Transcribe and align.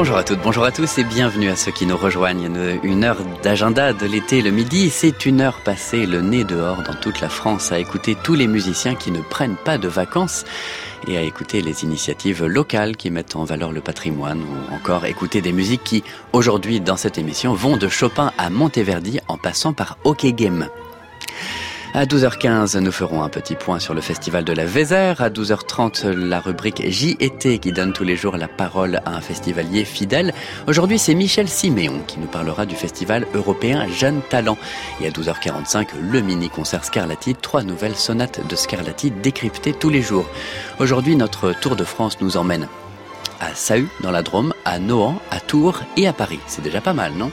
Bonjour 0.00 0.16
à 0.16 0.24
toutes, 0.24 0.40
bonjour 0.40 0.64
à 0.64 0.72
tous 0.72 0.96
et 0.96 1.04
bienvenue 1.04 1.50
à 1.50 1.56
ceux 1.56 1.72
qui 1.72 1.84
nous 1.84 1.94
rejoignent. 1.94 2.50
Une 2.82 3.04
heure 3.04 3.18
d'agenda 3.42 3.92
de 3.92 4.06
l'été 4.06 4.40
le 4.40 4.50
midi, 4.50 4.88
c'est 4.88 5.26
une 5.26 5.42
heure 5.42 5.60
passée 5.60 6.06
le 6.06 6.22
nez 6.22 6.42
dehors 6.42 6.82
dans 6.82 6.94
toute 6.94 7.20
la 7.20 7.28
France 7.28 7.70
à 7.70 7.78
écouter 7.78 8.16
tous 8.24 8.34
les 8.34 8.46
musiciens 8.46 8.94
qui 8.94 9.10
ne 9.10 9.20
prennent 9.20 9.58
pas 9.62 9.76
de 9.76 9.88
vacances 9.88 10.46
et 11.06 11.18
à 11.18 11.20
écouter 11.20 11.60
les 11.60 11.84
initiatives 11.84 12.46
locales 12.46 12.96
qui 12.96 13.10
mettent 13.10 13.36
en 13.36 13.44
valeur 13.44 13.72
le 13.72 13.82
patrimoine 13.82 14.40
ou 14.40 14.74
encore 14.74 15.04
écouter 15.04 15.42
des 15.42 15.52
musiques 15.52 15.84
qui, 15.84 16.02
aujourd'hui 16.32 16.80
dans 16.80 16.96
cette 16.96 17.18
émission, 17.18 17.52
vont 17.52 17.76
de 17.76 17.88
Chopin 17.88 18.32
à 18.38 18.48
Monteverdi 18.48 19.20
en 19.28 19.36
passant 19.36 19.74
par 19.74 19.98
Hockey 20.04 20.32
Game. 20.32 20.70
À 21.92 22.04
12h15, 22.04 22.78
nous 22.78 22.92
ferons 22.92 23.24
un 23.24 23.28
petit 23.28 23.56
point 23.56 23.80
sur 23.80 23.94
le 23.94 24.00
festival 24.00 24.44
de 24.44 24.52
la 24.52 24.64
Vézère. 24.64 25.20
À 25.20 25.28
12h30, 25.28 26.08
la 26.08 26.38
rubrique 26.38 26.88
JET 26.88 27.58
qui 27.58 27.72
donne 27.72 27.92
tous 27.92 28.04
les 28.04 28.14
jours 28.14 28.36
la 28.36 28.46
parole 28.46 29.00
à 29.06 29.16
un 29.16 29.20
festivalier 29.20 29.84
fidèle. 29.84 30.32
Aujourd'hui, 30.68 31.00
c'est 31.00 31.14
Michel 31.14 31.48
Siméon 31.48 32.00
qui 32.06 32.20
nous 32.20 32.28
parlera 32.28 32.64
du 32.64 32.76
festival 32.76 33.26
européen 33.34 33.88
Jeunes 33.88 34.20
Talents. 34.30 34.56
Et 35.00 35.08
à 35.08 35.10
12h45, 35.10 35.88
le 36.00 36.20
mini-concert 36.20 36.84
Scarlatti, 36.84 37.34
trois 37.34 37.64
nouvelles 37.64 37.96
sonates 37.96 38.46
de 38.46 38.54
Scarlatti 38.54 39.10
décryptées 39.10 39.72
tous 39.72 39.90
les 39.90 40.00
jours. 40.00 40.28
Aujourd'hui, 40.78 41.16
notre 41.16 41.52
Tour 41.52 41.74
de 41.74 41.84
France 41.84 42.18
nous 42.20 42.36
emmène 42.36 42.68
à 43.40 43.52
Sahu, 43.54 43.88
dans 44.00 44.12
la 44.12 44.22
Drôme, 44.22 44.54
à 44.64 44.78
Nohant, 44.78 45.20
à 45.32 45.40
Tours 45.40 45.80
et 45.96 46.06
à 46.06 46.12
Paris. 46.12 46.38
C'est 46.46 46.62
déjà 46.62 46.80
pas 46.80 46.92
mal, 46.92 47.14
non? 47.16 47.32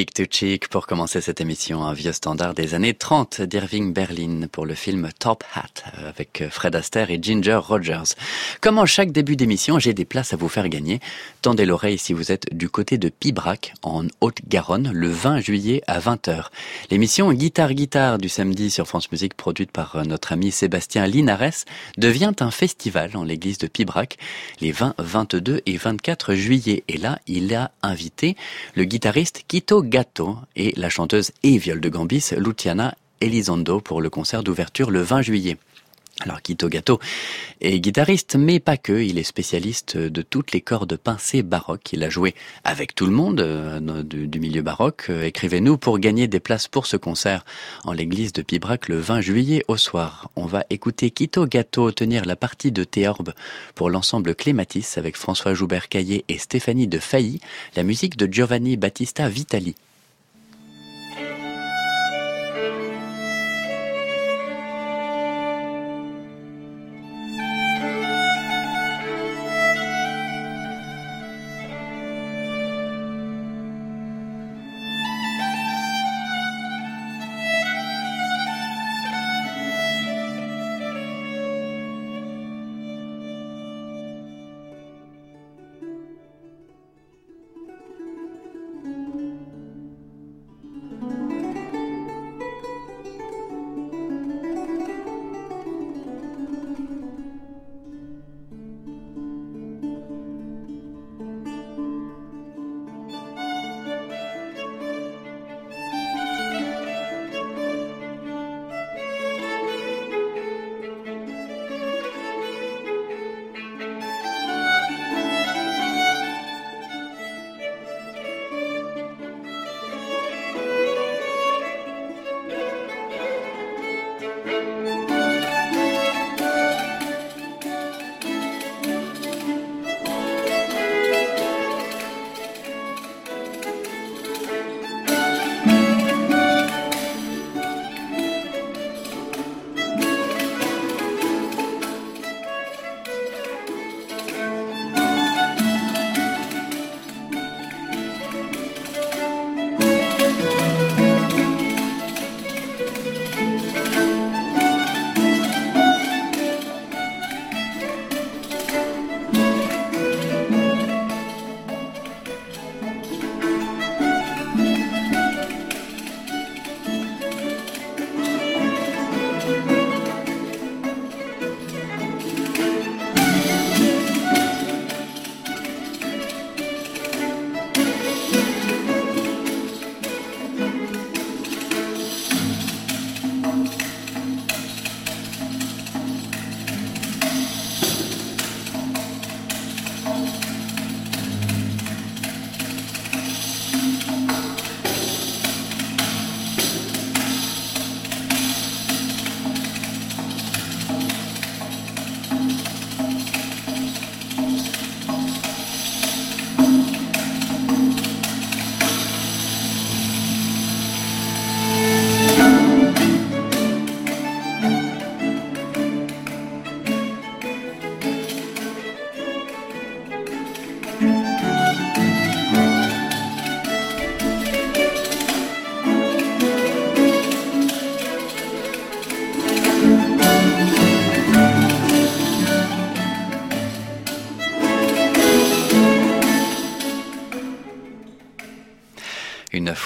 TK 0.00 0.09
To 0.14 0.24
Cheek 0.28 0.68
pour 0.68 0.86
commencer 0.86 1.20
cette 1.20 1.40
émission, 1.40 1.84
un 1.84 1.92
vieux 1.92 2.12
standard 2.12 2.54
des 2.54 2.74
années 2.74 2.94
30 2.94 3.42
d'Irving 3.42 3.92
Berlin 3.92 4.46
pour 4.50 4.66
le 4.66 4.74
film 4.74 5.08
Top 5.18 5.44
Hat 5.54 5.90
avec 6.06 6.44
Fred 6.50 6.74
Astaire 6.74 7.10
et 7.10 7.18
Ginger 7.20 7.56
Rogers. 7.56 8.14
Comme 8.60 8.78
en 8.78 8.86
chaque 8.86 9.12
début 9.12 9.36
d'émission, 9.36 9.78
j'ai 9.78 9.92
des 9.92 10.04
places 10.04 10.32
à 10.32 10.36
vous 10.36 10.48
faire 10.48 10.68
gagner. 10.68 11.00
Tendez 11.42 11.66
l'oreille 11.66 11.98
si 11.98 12.12
vous 12.12 12.32
êtes 12.32 12.54
du 12.54 12.68
côté 12.68 12.98
de 12.98 13.08
Pibrac 13.08 13.74
en 13.82 14.06
Haute-Garonne 14.20 14.90
le 14.92 15.08
20 15.08 15.40
juillet 15.40 15.82
à 15.86 16.00
20h. 16.00 16.46
L'émission 16.90 17.32
Guitare 17.32 17.74
Guitare 17.74 18.18
du 18.18 18.28
samedi 18.28 18.70
sur 18.70 18.88
France 18.88 19.12
Musique 19.12 19.34
produite 19.34 19.70
par 19.70 20.04
notre 20.06 20.32
ami 20.32 20.50
Sébastien 20.50 21.06
Linares 21.06 21.64
devient 21.98 22.32
un 22.40 22.50
festival 22.50 23.16
en 23.16 23.24
l'église 23.24 23.58
de 23.58 23.66
Pibrac 23.66 24.16
les 24.60 24.72
20, 24.72 24.94
22 24.98 25.62
et 25.66 25.76
24 25.76 26.34
juillet. 26.34 26.84
Et 26.88 26.96
là, 26.96 27.18
il 27.26 27.54
a 27.54 27.70
invité 27.82 28.36
le 28.74 28.84
guitariste 28.84 29.42
Quito 29.46 29.82
Gatto 30.00 30.38
et 30.56 30.72
la 30.78 30.88
chanteuse 30.88 31.30
et 31.42 31.58
viol 31.58 31.78
de 31.78 31.90
Gambis 31.90 32.30
Luciana 32.38 32.94
Elizondo 33.20 33.82
pour 33.82 34.00
le 34.00 34.08
concert 34.08 34.42
d'ouverture 34.42 34.90
le 34.90 35.02
20 35.02 35.20
juillet. 35.20 35.58
Alors 36.20 36.40
Quito 36.40 36.68
Gato 36.68 37.00
est 37.60 37.80
guitariste, 37.80 38.36
mais 38.36 38.60
pas 38.60 38.78
que. 38.78 38.92
Il 39.02 39.18
est 39.18 39.24
spécialiste 39.24 39.98
de 39.98 40.22
toutes 40.22 40.52
les 40.52 40.62
cordes 40.62 40.96
pincées 40.96 41.42
baroques. 41.42 41.92
Il 41.92 42.02
a 42.02 42.08
joué 42.08 42.34
avec 42.64 42.94
tout 42.94 43.04
le 43.04 43.12
monde 43.12 43.40
euh, 43.40 44.02
du, 44.02 44.40
milieu 44.40 44.62
baroque. 44.62 45.06
Euh, 45.10 45.24
écrivez-nous 45.24 45.76
pour 45.76 45.98
gagner 45.98 46.28
des 46.28 46.40
places 46.40 46.68
pour 46.68 46.86
ce 46.86 46.96
concert 46.96 47.44
en 47.84 47.92
l'église 47.92 48.32
de 48.32 48.40
Pibrac 48.40 48.88
le 48.88 48.98
20 48.98 49.20
juillet 49.20 49.64
au 49.68 49.76
soir. 49.76 50.30
On 50.34 50.46
va 50.46 50.64
écouter 50.70 51.10
Quito 51.10 51.46
Gato 51.46 51.90
tenir 51.92 52.24
la 52.24 52.36
partie 52.36 52.72
de 52.72 52.84
Théorbe 52.84 53.34
pour 53.74 53.90
l'ensemble 53.90 54.34
Clématis 54.34 54.96
avec 54.96 55.16
François 55.16 55.52
Joubert-Caillé 55.52 56.24
et 56.28 56.38
Stéphanie 56.38 56.88
de 56.88 56.98
Failly, 56.98 57.40
la 57.76 57.82
musique 57.82 58.16
de 58.16 58.30
Giovanni 58.30 58.78
Battista 58.78 59.28
Vitali. 59.28 59.74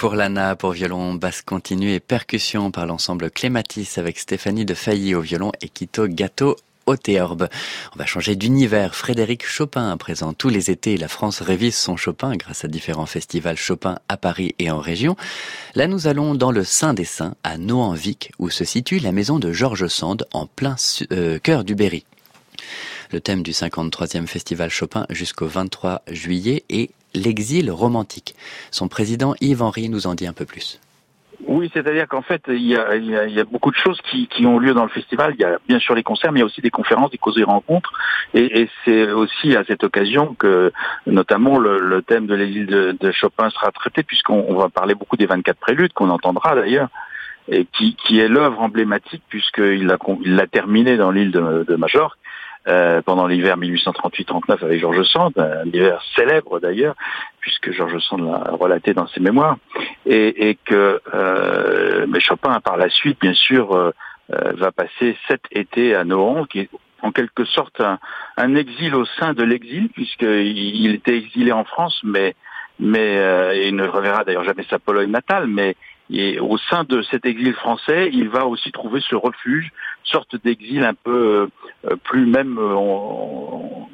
Fourlana 0.04 0.54
pour 0.54 0.72
violon, 0.72 1.14
basse 1.14 1.40
continue 1.40 1.94
et 1.94 1.98
percussion 1.98 2.70
par 2.70 2.84
l'ensemble 2.84 3.30
Clématis 3.30 3.88
avec 3.96 4.18
Stéphanie 4.18 4.66
de 4.66 4.74
Failly 4.74 5.14
au 5.14 5.22
violon 5.22 5.50
et 5.62 5.68
Quito 5.70 6.06
Gâteau 6.08 6.56
au 6.84 6.98
théorbe. 6.98 7.48
On 7.94 7.98
va 7.98 8.04
changer 8.04 8.36
d'univers. 8.36 8.94
Frédéric 8.94 9.46
Chopin, 9.46 9.96
présent 9.96 10.34
tous 10.34 10.50
les 10.50 10.70
étés, 10.70 10.98
la 10.98 11.08
France 11.08 11.40
révise 11.40 11.74
son 11.74 11.96
Chopin 11.96 12.36
grâce 12.36 12.66
à 12.66 12.68
différents 12.68 13.06
festivals 13.06 13.56
Chopin 13.56 13.98
à 14.10 14.18
Paris 14.18 14.54
et 14.58 14.70
en 14.70 14.78
région. 14.78 15.16
Là, 15.74 15.86
nous 15.86 16.06
allons 16.06 16.34
dans 16.34 16.50
le 16.50 16.64
Saint 16.64 16.92
des 16.92 17.06
Saints, 17.06 17.34
à 17.43 17.56
Noanvic, 17.56 18.31
où 18.38 18.50
se 18.50 18.67
situe 18.67 18.98
la 18.98 19.10
maison 19.10 19.38
de 19.38 19.55
Georges 19.55 19.88
Sand, 19.88 20.26
en 20.34 20.44
plein 20.44 20.76
euh, 21.12 21.38
cœur 21.38 21.64
du 21.64 21.74
Berry. 21.74 22.05
Le 23.10 23.22
thème 23.22 23.43
du 23.43 23.52
53e 23.52 24.26
festival 24.26 24.69
Chopin 24.69 25.06
jusqu'au 25.08 25.46
23 25.46 26.02
juillet 26.10 26.64
est 26.69 26.90
l'exil 27.14 27.70
romantique. 27.70 28.34
Son 28.70 28.88
président 28.88 29.34
Yves 29.40 29.62
Henry 29.62 29.88
nous 29.88 30.06
en 30.06 30.14
dit 30.14 30.26
un 30.26 30.32
peu 30.32 30.44
plus. 30.44 30.80
Oui, 31.46 31.70
c'est-à-dire 31.74 32.08
qu'en 32.08 32.22
fait, 32.22 32.42
il 32.48 32.62
y, 32.62 32.76
a, 32.76 33.44
beaucoup 33.44 33.70
de 33.70 33.76
choses 33.76 34.00
qui, 34.10 34.46
ont 34.46 34.58
lieu 34.58 34.72
dans 34.72 34.84
le 34.84 34.88
festival. 34.88 35.34
Il 35.38 35.42
y 35.42 35.44
a 35.44 35.58
bien 35.68 35.78
sûr 35.78 35.94
les 35.94 36.02
concerts, 36.02 36.32
mais 36.32 36.38
il 36.38 36.42
y 36.42 36.42
a 36.42 36.46
aussi 36.46 36.60
des 36.60 36.70
conférences, 36.70 37.10
des 37.10 37.18
causes 37.18 37.38
et 37.38 37.44
rencontres. 37.44 37.92
Et, 38.32 38.68
c'est 38.84 39.10
aussi 39.10 39.54
à 39.56 39.64
cette 39.64 39.84
occasion 39.84 40.34
que, 40.34 40.72
notamment, 41.06 41.58
le, 41.58 42.02
thème 42.02 42.26
de 42.26 42.34
l'exil 42.34 42.66
de, 42.66 43.12
Chopin 43.12 43.50
sera 43.50 43.70
traité, 43.72 44.02
puisqu'on 44.02 44.54
va 44.54 44.68
parler 44.68 44.94
beaucoup 44.94 45.16
des 45.16 45.26
24 45.26 45.58
préludes, 45.58 45.92
qu'on 45.92 46.10
entendra 46.10 46.54
d'ailleurs, 46.54 46.88
et 47.48 47.66
qui, 47.66 48.18
est 48.18 48.28
l'œuvre 48.28 48.62
emblématique, 48.62 49.22
puisqu'il 49.28 49.86
l'a 49.86 50.46
terminé 50.46 50.96
dans 50.96 51.10
l'île 51.10 51.30
de, 51.30 51.64
de 51.68 51.76
Majorque 51.76 52.18
euh, 52.66 53.02
pendant 53.02 53.26
l'hiver 53.26 53.58
1838-39 53.58 54.64
avec 54.64 54.80
Georges 54.80 55.04
Sand, 55.04 55.32
un 55.36 55.66
hiver 55.66 56.02
célèbre 56.16 56.60
d'ailleurs, 56.60 56.94
puisque 57.40 57.72
Georges 57.72 57.98
Sand 58.00 58.24
l'a 58.24 58.52
relaté 58.52 58.94
dans 58.94 59.06
ses 59.08 59.20
mémoires, 59.20 59.56
et, 60.06 60.48
et 60.48 60.54
que 60.54 61.00
euh, 61.14 62.06
mais 62.08 62.20
Chopin 62.20 62.58
par 62.60 62.76
la 62.76 62.88
suite, 62.88 63.20
bien 63.20 63.34
sûr, 63.34 63.72
euh, 63.72 63.90
euh, 64.32 64.52
va 64.56 64.72
passer 64.72 65.16
sept 65.28 65.42
étés 65.50 65.94
à 65.94 66.04
Nohant, 66.04 66.46
qui 66.46 66.60
est 66.60 66.70
en 67.02 67.12
quelque 67.12 67.44
sorte 67.44 67.80
un, 67.80 67.98
un 68.38 68.54
exil 68.54 68.94
au 68.94 69.04
sein 69.04 69.34
de 69.34 69.42
l'exil, 69.42 69.90
puisqu'il 69.90 70.56
il 70.56 70.94
était 70.94 71.18
exilé 71.18 71.52
en 71.52 71.64
France, 71.64 72.00
mais 72.02 72.34
mais 72.80 73.68
il 73.68 73.76
ne 73.76 73.86
reverra 73.86 74.24
d'ailleurs 74.24 74.42
jamais 74.42 74.64
sa 74.68 74.80
Pologne 74.80 75.10
natale, 75.10 75.46
mais 75.46 75.76
et 76.11 76.39
au 76.39 76.58
sein 76.58 76.84
de 76.84 77.03
cet 77.03 77.25
exil 77.25 77.55
français, 77.55 78.11
il 78.13 78.29
va 78.29 78.46
aussi 78.46 78.73
trouver 78.73 79.01
ce 79.01 79.15
refuge, 79.15 79.73
sorte 80.05 80.37
d'exil 80.44 80.84
un 80.84 80.94
peu 80.94 81.49
euh, 81.87 81.96
plus 82.05 82.27
même 82.27 82.58
euh, 82.58 82.77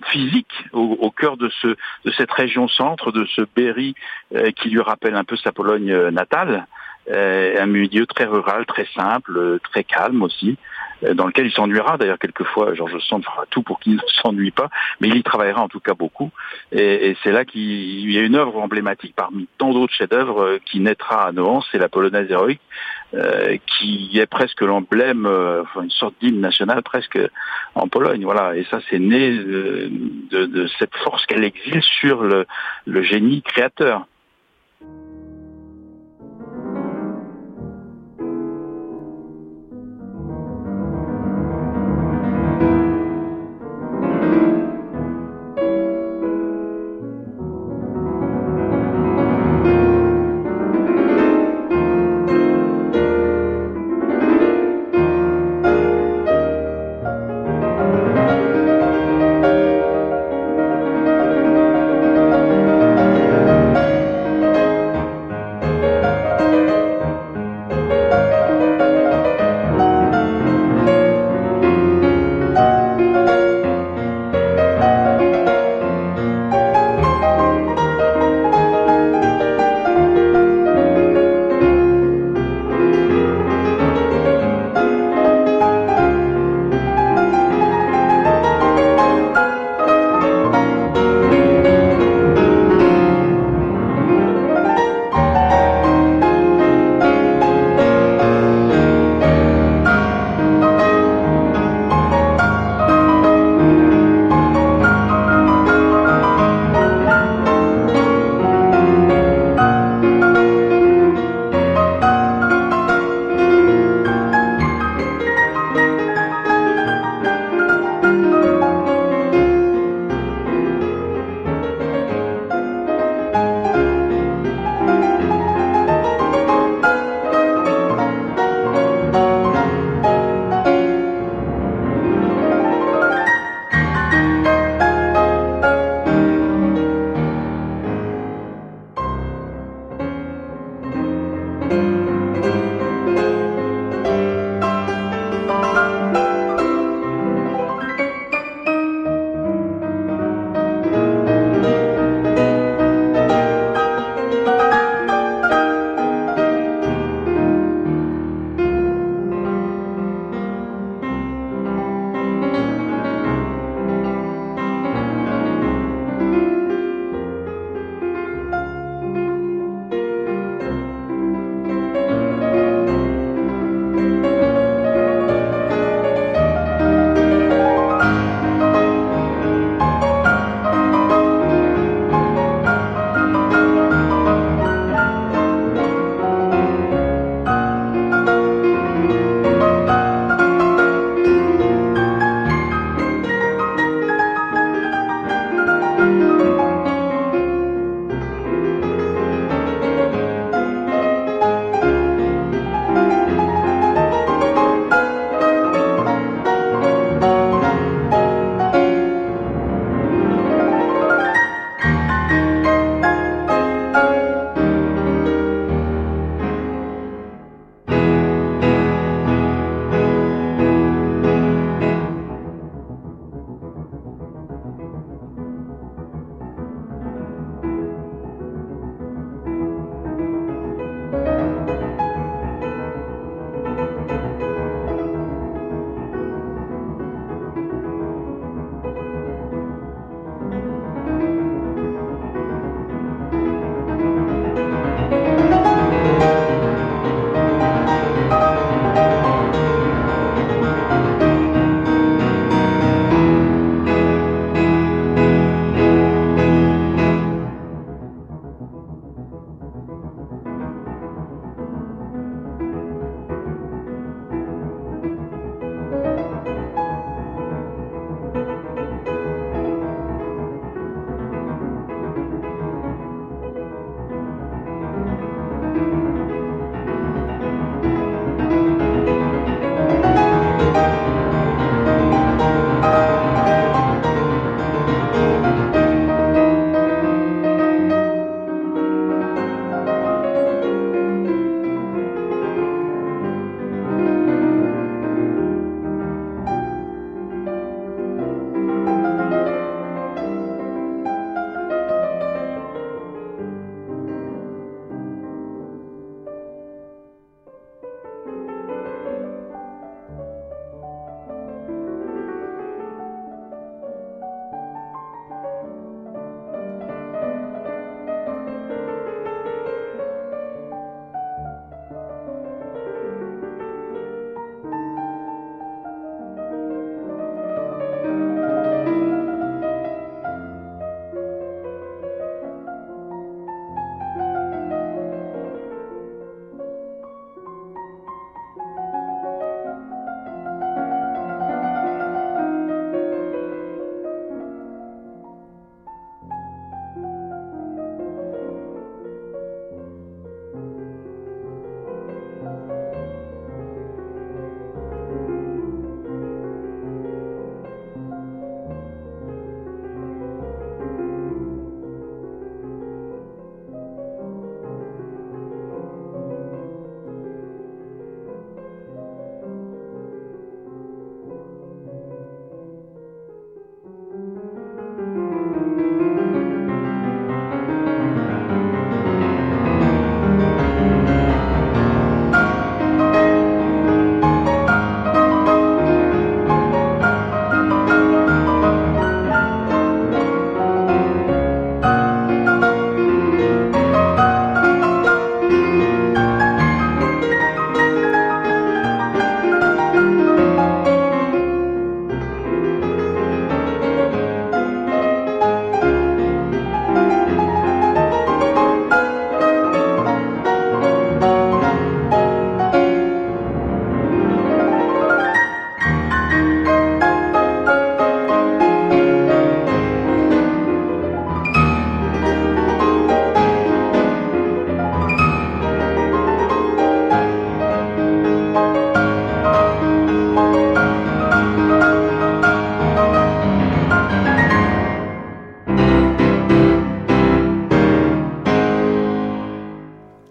physique 0.07 0.53
au, 0.73 1.11
cœur 1.11 1.37
de, 1.37 1.49
ce, 1.63 1.69
de 1.69 2.11
cette 2.17 2.33
région 2.33 2.67
centre, 2.67 3.13
de 3.13 3.25
ce 3.37 3.43
Berry 3.55 3.95
euh, 4.35 4.51
qui 4.51 4.71
lui 4.71 4.81
rappelle 4.81 5.15
un 5.15 5.25
peu 5.25 5.37
sa 5.37 5.53
Pologne 5.53 6.09
natale. 6.11 6.67
Un 7.09 7.67
milieu 7.67 8.07
très 8.07 8.25
rural, 8.25 8.67
très 8.67 8.87
simple, 8.95 9.59
très 9.61 9.85
calme 9.85 10.23
aussi. 10.23 10.57
Euh, 11.05 11.15
dans 11.15 11.27
lequel 11.27 11.47
il 11.47 11.53
s'ennuiera 11.53 11.97
d'ailleurs 11.97 12.19
quelquefois. 12.19 12.75
Georges 12.75 12.99
Sand 13.01 13.25
fera 13.25 13.45
tout 13.51 13.63
pour 13.63 13.81
qu'il 13.81 13.95
ne 13.97 14.01
s'ennuie 14.23 14.51
pas, 14.51 14.69
mais 15.01 15.09
il 15.09 15.17
y 15.17 15.23
travaillera 15.23 15.63
en 15.63 15.69
tout 15.69 15.81
cas 15.81 15.95
beaucoup. 15.95 16.31
Et, 16.73 17.11
et 17.11 17.17
c'est 17.23 17.33
là 17.33 17.45
qu'il 17.45 18.11
y 18.11 18.19
a 18.19 18.23
une 18.23 18.37
œuvre 18.37 18.59
emblématique 18.59 19.15
parmi 19.17 19.49
tant 19.59 19.73
d'autres 19.73 19.95
chefs-d'œuvre 19.95 20.43
euh, 20.43 20.59
qui 20.67 20.81
naîtra 20.81 21.27
à 21.27 21.33
Nohant, 21.33 21.63
c'est 21.71 21.79
la 21.79 21.89
polonaise 21.89 22.31
héroïque, 22.31 22.61
euh, 23.15 23.57
qui 23.67 24.19
est 24.19 24.27
presque 24.27 24.61
l'emblème, 24.61 25.27
euh, 25.27 25.63
une 25.81 25.91
sorte 25.91 26.15
d'hymne 26.21 26.41
national 26.41 26.83
presque 26.83 27.19
en 27.75 27.89
Pologne. 27.89 28.25
Voilà. 28.25 28.57
Et 28.57 28.65
ça, 28.65 28.81
c'est 28.91 28.99
né 28.99 29.37
de, 29.37 29.91
de, 30.31 30.47
de, 30.47 30.69
cette 30.79 30.95
force 30.97 31.25
qu'elle 31.27 31.45
exile 31.45 31.83
sur 31.83 32.23
le, 32.23 32.47
le 32.87 33.03
génie 33.03 33.43
créateur. 33.43 34.07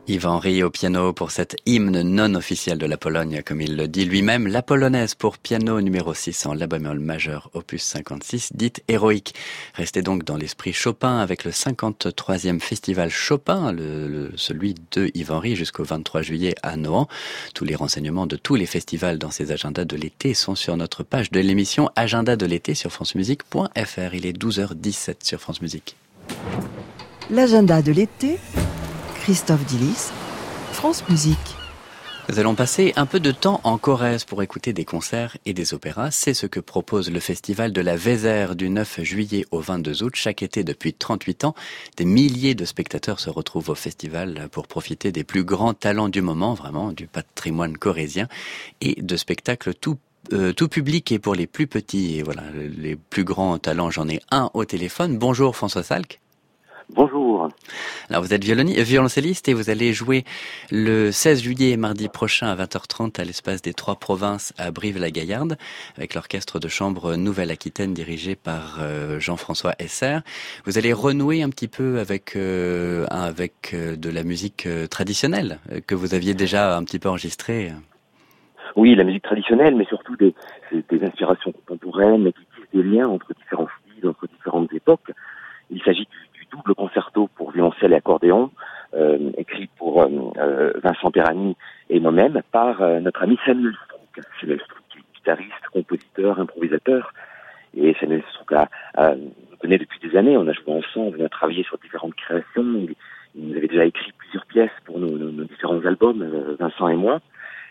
Yves 0.09 0.25
Henry 0.25 0.63
au 0.63 0.71
piano 0.71 1.13
pour 1.13 1.29
cette 1.29 1.55
hymne 1.67 2.01
non 2.01 2.33
officielle 2.33 2.79
de 2.79 2.87
la 2.87 2.97
Pologne, 2.97 3.43
comme 3.45 3.61
il 3.61 3.75
le 3.75 3.87
dit 3.87 4.05
lui-même, 4.05 4.47
la 4.47 4.63
polonaise 4.63 5.13
pour 5.13 5.37
piano 5.37 5.79
numéro 5.81 6.15
6 6.15 6.47
en 6.47 6.55
la 6.55 6.65
bémol 6.65 6.97
majeur 6.97 7.51
opus 7.53 7.83
56, 7.83 8.53
dite 8.55 8.83
héroïque. 8.87 9.35
Restez 9.75 10.01
donc 10.01 10.23
dans 10.23 10.35
l'esprit 10.35 10.73
Chopin 10.73 11.19
avec 11.19 11.43
le 11.43 11.51
53e 11.51 12.59
festival 12.59 13.11
Chopin, 13.11 13.71
celui 14.35 14.73
de 14.93 15.11
Yves 15.13 15.31
Henry 15.31 15.55
jusqu'au 15.55 15.83
23 15.83 16.23
juillet 16.23 16.55
à 16.63 16.75
Nohant. 16.75 17.07
Tous 17.53 17.63
les 17.63 17.75
renseignements 17.75 18.25
de 18.25 18.35
tous 18.35 18.55
les 18.55 18.65
festivals 18.65 19.19
dans 19.19 19.29
ces 19.29 19.51
agendas 19.51 19.85
de 19.85 19.95
l'été 19.95 20.33
sont 20.33 20.55
sur 20.55 20.75
notre 20.75 21.03
page 21.03 21.29
de 21.29 21.39
l'émission 21.39 21.91
Agenda 21.95 22.35
de 22.35 22.47
l'été 22.47 22.73
sur 22.73 22.91
francemusique.fr. 22.91 24.13
Il 24.15 24.25
est 24.25 24.35
12h17 24.35 25.17
sur 25.23 25.39
France 25.39 25.61
Musique. 25.61 25.95
L'agenda 27.29 27.83
de 27.83 27.91
l'été 27.91 28.39
Christophe 29.29 29.63
Dillis, 29.65 30.09
France 30.71 31.07
Musique. 31.07 31.37
Nous 32.29 32.39
allons 32.39 32.55
passer 32.55 32.93
un 32.95 33.05
peu 33.05 33.19
de 33.19 33.29
temps 33.29 33.61
en 33.63 33.77
Corrèze 33.77 34.23
pour 34.23 34.41
écouter 34.41 34.73
des 34.73 34.85
concerts 34.85 35.37
et 35.45 35.53
des 35.53 35.75
opéras. 35.75 36.09
C'est 36.09 36.33
ce 36.33 36.47
que 36.47 36.59
propose 36.59 37.11
le 37.11 37.19
festival 37.19 37.71
de 37.71 37.79
la 37.79 37.95
Vézère 37.95 38.55
du 38.55 38.71
9 38.71 39.03
juillet 39.03 39.45
au 39.51 39.59
22 39.59 40.01
août. 40.01 40.13
Chaque 40.15 40.41
été 40.41 40.63
depuis 40.63 40.95
38 40.95 41.43
ans, 41.43 41.53
des 41.95 42.05
milliers 42.05 42.55
de 42.55 42.65
spectateurs 42.65 43.19
se 43.19 43.29
retrouvent 43.29 43.69
au 43.69 43.75
festival 43.75 44.49
pour 44.51 44.65
profiter 44.65 45.11
des 45.11 45.23
plus 45.23 45.43
grands 45.43 45.75
talents 45.75 46.09
du 46.09 46.23
moment, 46.23 46.55
vraiment 46.55 46.91
du 46.91 47.05
patrimoine 47.05 47.77
corrézien 47.77 48.27
et 48.81 48.99
de 48.99 49.15
spectacles 49.15 49.75
tout 49.75 49.99
euh, 50.33 50.53
tout 50.53 50.69
public 50.69 51.11
et 51.11 51.19
pour 51.19 51.35
les 51.35 51.45
plus 51.45 51.67
petits. 51.67 52.17
Et 52.17 52.23
voilà, 52.23 52.41
les 52.55 52.95
plus 52.95 53.25
grands 53.25 53.59
talents, 53.59 53.91
j'en 53.91 54.09
ai 54.09 54.21
un 54.31 54.49
au 54.55 54.65
téléphone. 54.65 55.19
Bonjour 55.19 55.55
François 55.55 55.83
Salk. 55.83 56.19
Bonjour. 56.91 57.49
Alors 58.09 58.23
vous 58.23 58.33
êtes 58.33 58.43
violoncelliste 58.43 59.47
et 59.47 59.53
vous 59.53 59.69
allez 59.69 59.93
jouer 59.93 60.23
le 60.71 61.11
16 61.11 61.43
juillet 61.43 61.69
et 61.69 61.77
mardi 61.77 62.09
prochain 62.09 62.47
à 62.47 62.55
20h30 62.55 63.21
à 63.21 63.23
l'espace 63.23 63.61
des 63.61 63.73
Trois 63.73 63.95
Provinces 63.97 64.53
à 64.57 64.71
Brive-la-Gaillarde 64.71 65.57
avec 65.97 66.15
l'orchestre 66.15 66.59
de 66.59 66.67
chambre 66.67 67.15
Nouvelle-Aquitaine 67.15 67.93
dirigé 67.93 68.35
par 68.35 68.79
euh, 68.81 69.19
Jean-François 69.19 69.75
Esser. 69.77 70.17
Vous 70.65 70.79
allez 70.79 70.91
renouer 70.91 71.43
un 71.43 71.49
petit 71.49 71.67
peu 71.67 71.99
avec 71.99 72.35
euh, 72.35 73.05
avec 73.11 73.71
euh, 73.75 73.95
de 73.95 74.09
la 74.09 74.23
musique 74.23 74.67
traditionnelle 74.89 75.59
que 75.85 75.93
vous 75.93 76.15
aviez 76.15 76.33
déjà 76.33 76.75
un 76.75 76.83
petit 76.83 76.97
peu 76.97 77.09
enregistrée. 77.09 77.71
Oui, 78.75 78.95
la 78.95 79.03
musique 79.03 79.23
traditionnelle, 79.23 79.75
mais 79.75 79.85
surtout 79.85 80.15
des, 80.15 80.33
des 80.71 81.03
inspirations 81.03 81.51
contemporaines 81.51 82.33
qui 82.33 82.45
tissent 82.55 82.71
des 82.73 82.83
liens 82.83 83.07
entre 83.07 83.31
différents 83.35 83.67
styles, 83.83 84.07
entre 84.07 84.27
différentes 84.27 84.73
époques. 84.73 85.11
Il 85.71 85.81
s'agit 85.83 86.07
double 86.51 86.75
concerto 86.75 87.29
pour 87.35 87.51
violoncelle 87.51 87.93
et 87.93 87.95
accordéon, 87.95 88.51
euh, 88.93 89.31
écrit 89.37 89.69
pour 89.77 90.01
euh, 90.01 90.07
euh, 90.37 90.73
Vincent 90.83 91.11
Perani 91.11 91.55
et 91.89 91.99
moi-même 91.99 92.41
par 92.51 92.81
notre 93.01 93.23
ami 93.23 93.37
Samuel 93.45 93.73
Strouk. 93.85 94.25
Samuel 94.41 94.61
Strouk 94.61 94.83
est 94.95 95.15
guitariste, 95.15 95.67
compositeur, 95.71 96.39
improvisateur. 96.39 97.13
Et 97.75 97.95
Samuel 97.99 98.23
Strouk 98.31 98.51
a, 98.53 98.67
a, 98.95 99.15
nous 99.15 99.57
connaît 99.61 99.77
depuis 99.77 99.99
des 99.99 100.17
années, 100.17 100.37
on 100.37 100.47
a 100.47 100.53
joué 100.53 100.73
ensemble, 100.73 101.17
on 101.21 101.25
a 101.25 101.29
travaillé 101.29 101.63
sur 101.63 101.77
différentes 101.77 102.15
créations. 102.15 102.43
Il, 102.55 102.95
nous 103.35 103.55
avait 103.55 103.67
déjà 103.67 103.85
écrit 103.85 104.11
plusieurs 104.17 104.45
pièces 104.47 104.71
pour 104.85 104.99
nos, 104.99 105.15
nos, 105.15 105.43
différents 105.43 105.85
albums, 105.85 106.27
Vincent 106.59 106.87
et 106.89 106.95
moi. 106.95 107.21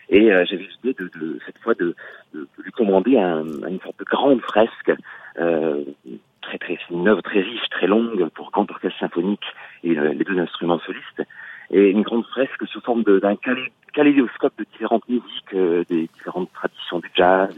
Et 0.09 0.31
euh, 0.31 0.43
j'avais 0.49 0.67
l'idée 0.83 0.95
de, 0.99 1.11
de, 1.19 1.39
cette 1.45 1.57
fois 1.59 1.75
de, 1.75 1.95
de, 2.33 2.47
lui 2.63 2.71
commander 2.71 3.17
un, 3.17 3.45
une 3.67 3.79
sorte 3.79 3.99
de 3.99 4.05
grande 4.05 4.41
fresque 4.41 4.91
euh, 5.39 5.83
très 6.57 6.57
très 6.57 6.79
une 6.89 7.07
œuvre 7.07 7.21
très 7.21 7.41
riche, 7.41 7.69
très 7.69 7.87
longue 7.87 8.27
pour 8.29 8.51
grand 8.51 8.69
orchestre 8.69 8.99
symphonique 8.99 9.45
et 9.83 9.97
euh, 9.97 10.13
les 10.13 10.23
deux 10.23 10.39
instruments 10.39 10.79
solistes, 10.79 11.23
et 11.71 11.89
une 11.89 12.01
grande 12.01 12.25
fresque 12.25 12.67
sous 12.67 12.81
forme 12.81 13.03
d'un 13.03 13.35
kaléidoscope 13.93 14.53
de 14.57 14.65
différentes 14.71 15.07
musiques, 15.07 15.53
euh, 15.53 15.83
des 15.89 16.09
différentes 16.15 16.51
traditions 16.53 16.99
du 16.99 17.09
jazz, 17.15 17.55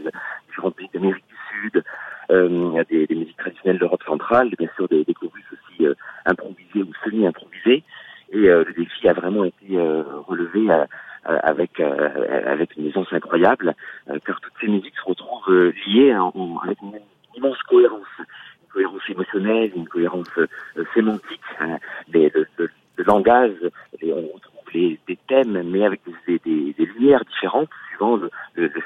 différentes 0.48 0.76
musiques 0.76 0.92
d'Amérique 0.92 1.24
du 1.28 1.36
Sud, 1.50 1.84
euh, 2.30 2.84
des, 2.90 3.06
musiques 3.10 3.36
traditionnelles 3.36 3.78
d'Europe 3.78 4.02
centrale, 4.04 4.50
bien 4.58 4.68
sûr 4.76 4.88
des, 4.88 5.04
des 5.04 5.14
aussi 5.22 5.86
euh, 5.86 5.94
improvisés 6.26 6.82
ou 6.82 6.92
semi-improvisés. 7.04 7.82
Et 8.34 8.46
le 8.46 8.72
défi 8.74 9.06
a 9.08 9.12
vraiment 9.12 9.44
été 9.44 9.78
relevé 10.26 10.66
avec 11.22 11.78
une 11.78 12.86
aisance 12.86 13.12
incroyable, 13.12 13.74
car 14.24 14.40
toutes 14.40 14.54
ces 14.58 14.68
musiques 14.68 14.96
se 14.96 15.04
retrouvent 15.04 15.70
liées 15.86 16.16
en, 16.16 16.56
avec 16.64 16.80
une 16.80 16.98
immense 17.36 17.62
cohérence 17.64 18.06
cohérence 18.72 19.02
émotionnelle, 19.08 19.72
une 19.74 19.88
cohérence 19.88 20.28
euh, 20.38 20.84
sémantique, 20.94 21.40
hein, 21.60 21.78
des, 22.08 22.30
de, 22.30 22.46
de, 22.58 22.70
de, 22.98 23.02
langage. 23.04 23.54
Et 24.00 24.12
on 24.12 24.26
retrouve 24.34 24.72
les, 24.74 24.98
des 25.06 25.18
thèmes, 25.28 25.62
mais 25.70 25.84
avec 25.84 26.00
des, 26.26 26.38
des, 26.44 26.72
des 26.72 26.86
lumières 26.86 27.24
différentes 27.24 27.70
suivant 27.88 28.16
le, 28.16 28.30
le, 28.54 28.68
style 28.68 28.82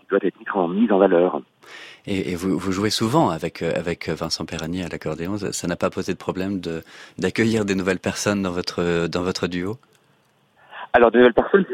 qui, 0.00 0.06
doit 0.10 0.18
être 0.22 0.68
mis 0.68 0.90
en 0.90 0.98
valeur. 0.98 1.40
Et, 2.06 2.32
et 2.32 2.34
vous, 2.34 2.58
vous, 2.58 2.72
jouez 2.72 2.90
souvent 2.90 3.30
avec 3.30 3.62
euh, 3.62 3.72
avec 3.76 4.08
Vincent 4.08 4.46
Perrani 4.46 4.82
à 4.82 4.88
l'accordéon. 4.88 5.36
Ça 5.36 5.66
n'a 5.66 5.76
pas 5.76 5.90
posé 5.90 6.12
de 6.12 6.18
problème 6.18 6.60
de 6.60 6.82
d'accueillir 7.18 7.64
des 7.64 7.74
nouvelles 7.74 7.98
personnes 7.98 8.42
dans 8.42 8.52
votre 8.52 9.06
dans 9.08 9.22
votre 9.22 9.46
duo? 9.46 9.76
Alors 10.94 11.10
de 11.10 11.18
nouvelles 11.18 11.34
personnes, 11.34 11.66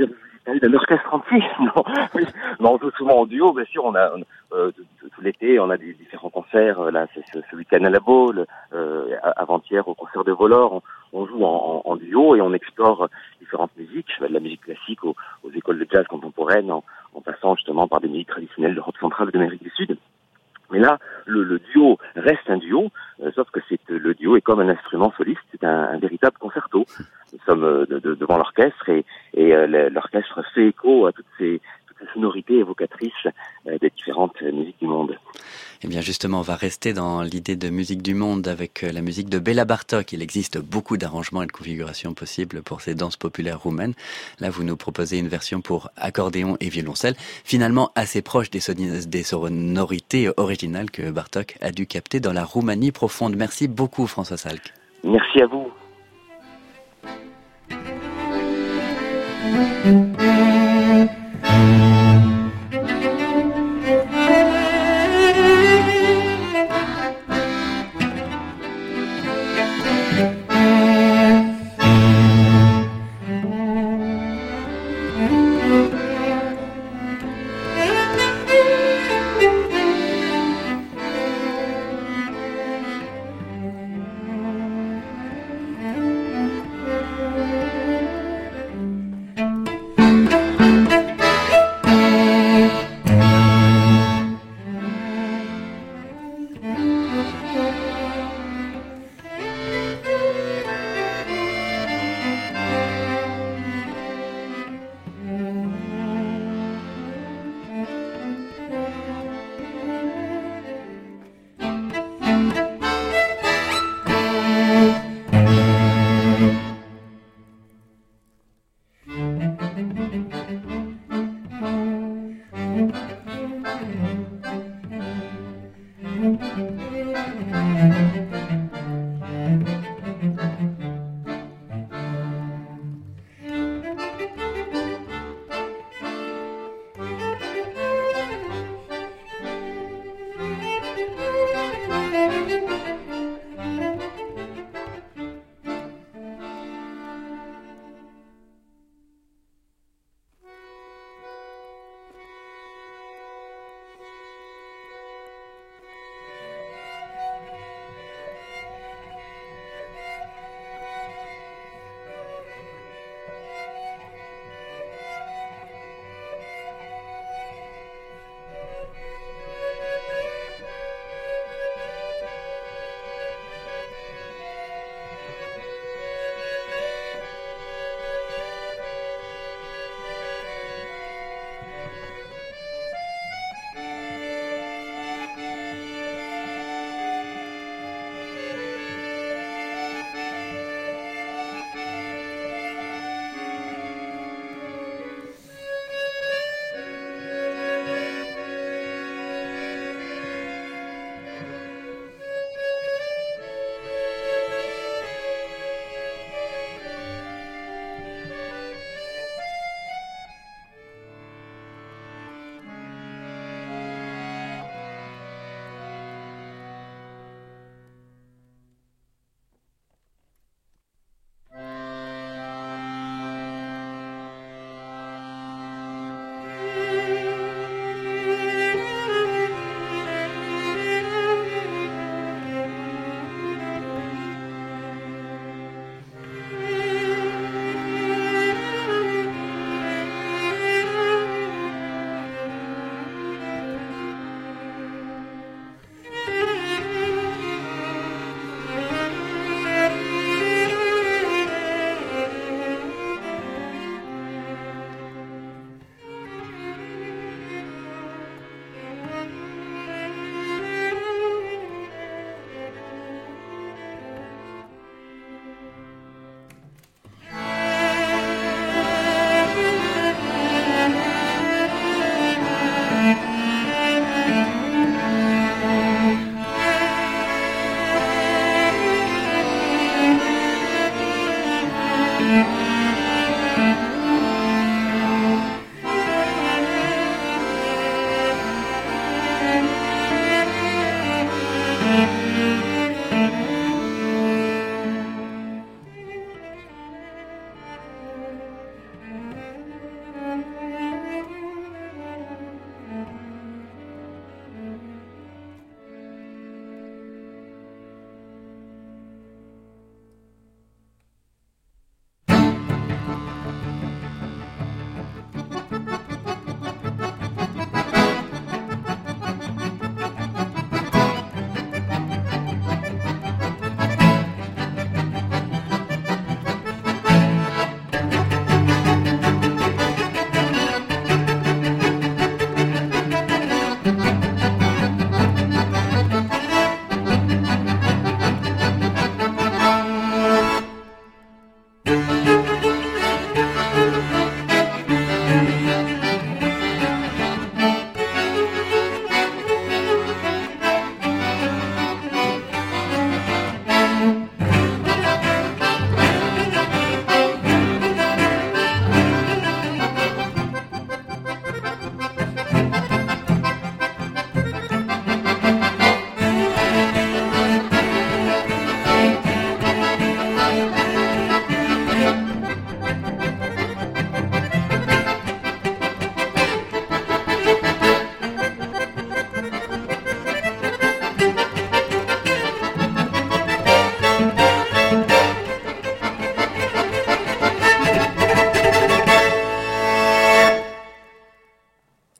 d'un 0.46 0.74
orchestre 0.74 1.14
entier. 1.14 1.42
Non, 1.60 1.84
oui. 2.14 2.24
on 2.60 2.78
joue 2.78 2.90
souvent 2.92 3.20
en 3.20 3.26
duo, 3.26 3.52
bien 3.52 3.64
sûr. 3.66 3.84
On 3.84 3.94
a 3.94 4.12
euh, 4.52 4.70
tout 5.00 5.20
l'été, 5.20 5.58
on 5.58 5.70
a 5.70 5.76
des 5.76 5.94
différents 5.94 6.30
concerts. 6.30 6.80
Euh, 6.80 6.90
là, 6.90 7.06
c'est 7.14 7.24
ce, 7.32 7.56
week-end 7.56 7.84
à 7.84 7.90
la 7.90 7.98
euh, 8.72 9.16
avant-hier 9.36 9.86
au 9.88 9.94
concert 9.94 10.24
de 10.24 10.32
Volor. 10.32 10.82
On, 11.12 11.26
joue 11.26 11.44
en, 11.44 11.96
duo 11.96 12.34
et 12.34 12.40
on 12.40 12.52
explore 12.52 13.08
différentes 13.40 13.76
musiques, 13.76 14.10
de 14.20 14.26
la 14.26 14.40
musique 14.40 14.62
classique 14.62 15.04
aux, 15.04 15.14
aux 15.44 15.50
écoles 15.50 15.78
de 15.78 15.86
jazz 15.90 16.06
contemporaines, 16.08 16.70
en, 16.70 16.82
en, 17.14 17.20
passant 17.20 17.54
justement 17.54 17.86
par 17.86 18.00
des 18.00 18.08
musiques 18.08 18.28
traditionnelles 18.28 18.74
d'Europe 18.74 18.96
centrale 18.98 19.28
et 19.28 19.32
d'Amérique 19.32 19.62
du 19.62 19.70
Sud. 19.70 19.96
Mais 20.70 20.78
là, 20.78 20.98
le, 21.26 21.42
le, 21.42 21.58
duo 21.58 21.98
reste 22.16 22.48
un 22.48 22.56
duo, 22.56 22.90
euh, 23.22 23.30
sauf 23.34 23.50
que 23.50 23.60
c'est 23.68 23.78
le 23.88 24.14
duo 24.14 24.36
est 24.36 24.40
comme 24.40 24.60
un 24.60 24.68
instrument 24.68 25.12
soliste, 25.16 25.40
c'est 25.52 25.64
un, 25.64 25.84
un, 25.92 25.98
véritable 25.98 26.36
concerto. 26.38 26.86
Nous 27.32 27.38
sommes 27.46 27.64
euh, 27.64 27.86
de, 27.86 27.98
de, 27.98 28.14
devant 28.14 28.38
l'orchestre 28.38 28.88
et, 28.88 29.04
et 29.34 29.54
euh, 29.54 29.90
l'orchestre 29.90 30.42
fait 30.54 30.68
écho 30.68 31.06
à 31.06 31.12
toutes 31.12 31.26
ces, 31.38 31.60
sonorités 32.12 32.58
évocatrices 32.58 33.12
euh, 33.66 33.78
des 33.78 33.90
différentes 33.90 34.40
musiques 34.42 34.78
du 34.80 34.86
monde. 34.86 35.18
Eh 35.82 35.88
bien 35.88 36.00
justement, 36.00 36.38
on 36.38 36.42
va 36.42 36.56
rester 36.56 36.92
dans 36.92 37.22
l'idée 37.22 37.56
de 37.56 37.68
musique 37.68 38.02
du 38.02 38.14
monde 38.14 38.48
avec 38.48 38.82
euh, 38.82 38.92
la 38.92 39.02
musique 39.02 39.28
de 39.28 39.38
Béla 39.38 39.64
Bartok. 39.64 40.12
Il 40.12 40.22
existe 40.22 40.58
beaucoup 40.58 40.96
d'arrangements 40.96 41.42
et 41.42 41.46
de 41.46 41.52
configurations 41.52 42.14
possibles 42.14 42.62
pour 42.62 42.80
ces 42.80 42.94
danses 42.94 43.16
populaires 43.16 43.60
roumaines. 43.60 43.94
Là, 44.40 44.50
vous 44.50 44.64
nous 44.64 44.76
proposez 44.76 45.18
une 45.18 45.28
version 45.28 45.60
pour 45.60 45.90
accordéon 45.96 46.56
et 46.60 46.68
violoncelle, 46.68 47.14
finalement 47.44 47.92
assez 47.94 48.22
proche 48.22 48.50
des, 48.50 48.60
des 49.06 49.22
sonorités 49.22 50.30
originales 50.36 50.90
que 50.90 51.10
Bartok 51.10 51.56
a 51.60 51.70
dû 51.70 51.86
capter 51.86 52.20
dans 52.20 52.32
la 52.32 52.44
Roumanie 52.44 52.92
profonde. 52.92 53.36
Merci 53.36 53.68
beaucoup 53.68 54.06
François 54.06 54.36
Salk. 54.36 54.72
Merci 55.02 55.42
à 55.42 55.46
vous. 55.46 55.70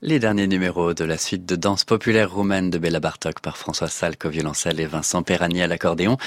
Les 0.07 0.19
derniers 0.19 0.45
numéros 0.45 0.93
de 0.93 1.03
la 1.03 1.17
suite 1.17 1.47
de 1.47 1.55
danse 1.55 1.83
populaire 1.83 2.31
roumaine 2.31 2.69
de 2.69 2.77
Béla 2.77 2.99
Bartok 2.99 3.39
par 3.39 3.57
François 3.57 3.87
Salk 3.87 4.23
au 4.25 4.29
violoncelle 4.29 4.79
et 4.79 4.85
Vincent 4.85 5.23
Perrani 5.23 5.63
à 5.63 5.67
l'accordéon. 5.67 6.17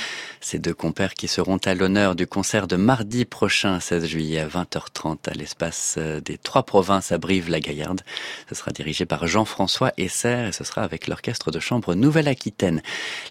Ces 0.41 0.59
deux 0.59 0.75
compères 0.75 1.15
qui 1.15 1.29
seront 1.29 1.59
à 1.59 1.75
l'honneur 1.75 2.17
du 2.17 2.27
concert 2.27 2.67
de 2.67 2.75
mardi 2.75 3.25
prochain, 3.25 3.79
16 3.79 4.07
juillet 4.07 4.41
à 4.41 4.49
20h30 4.49 5.31
à 5.31 5.35
l'espace 5.35 5.95
euh, 5.97 6.21
des 6.21 6.39
Trois 6.39 6.65
Provinces 6.65 7.13
à 7.13 7.19
Brive-la-Gaillarde. 7.19 8.01
Ce 8.49 8.57
sera 8.57 8.73
dirigé 8.73 9.07
par 9.07 9.29
Jean-François 9.29 9.93
Esser 9.97 10.49
et 10.49 10.53
ce 10.53 10.65
sera 10.65 10.83
avec 10.83 11.07
l'orchestre 11.07 11.53
de 11.53 11.61
chambre 11.61 11.95
Nouvelle-Aquitaine. 11.95 12.83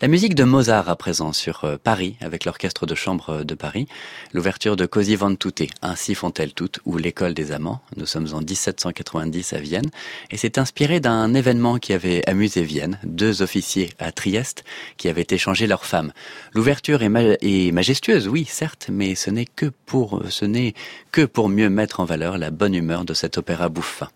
La 0.02 0.08
musique 0.08 0.34
de 0.34 0.46
Mozart 0.46 0.88
à 0.88 0.96
présent 0.96 1.34
sur 1.34 1.66
euh, 1.66 1.76
Paris 1.76 2.16
avec 2.22 2.46
l'orchestre 2.46 2.86
de 2.86 2.96
chambre 2.96 3.44
de 3.44 3.54
Paris. 3.54 3.86
L'ouverture 4.32 4.78
de 4.78 4.86
Così 4.86 5.18
van 5.18 5.36
tutte, 5.36 5.64
Ainsi 5.82 6.16
font-elles 6.16 6.54
toutes 6.54 6.80
ou 6.86 6.96
l'école 6.96 7.34
des 7.34 7.52
amants. 7.52 7.82
Nous 7.98 8.06
sommes 8.06 8.28
en 8.32 8.40
1790 8.40 9.52
à 9.52 9.60
Vienne 9.60 9.90
c'est 10.38 10.58
inspiré 10.58 11.00
d'un 11.00 11.34
événement 11.34 11.78
qui 11.78 11.94
avait 11.94 12.28
amusé 12.30 12.64
Vienne, 12.64 13.00
deux 13.04 13.42
officiers 13.42 13.90
à 14.00 14.12
Trieste 14.12 14.64
qui 14.98 15.10
avaient 15.10 15.28
échangé 15.30 15.68
leurs 15.68 15.86
femmes. 15.86 16.14
L'ouverture 16.54 17.02
est, 17.02 17.72
majestueuse, 17.72 18.28
oui, 18.28 18.46
certes, 18.46 18.88
mais 18.92 19.16
ce 19.16 19.30
n'est 19.30 19.46
que 19.46 19.72
pour, 19.86 20.22
ce 20.30 20.46
n'est 20.46 20.74
que 21.12 21.26
pour 21.26 21.50
mieux 21.50 21.70
mettre 21.70 22.00
en 22.00 22.06
valeur 22.06 22.38
la 22.38 22.52
bonne 22.52 22.76
humeur 22.76 23.06
de 23.06 23.14
cet 23.14 23.38
opéra 23.38 23.70
bouffin. 23.70 24.10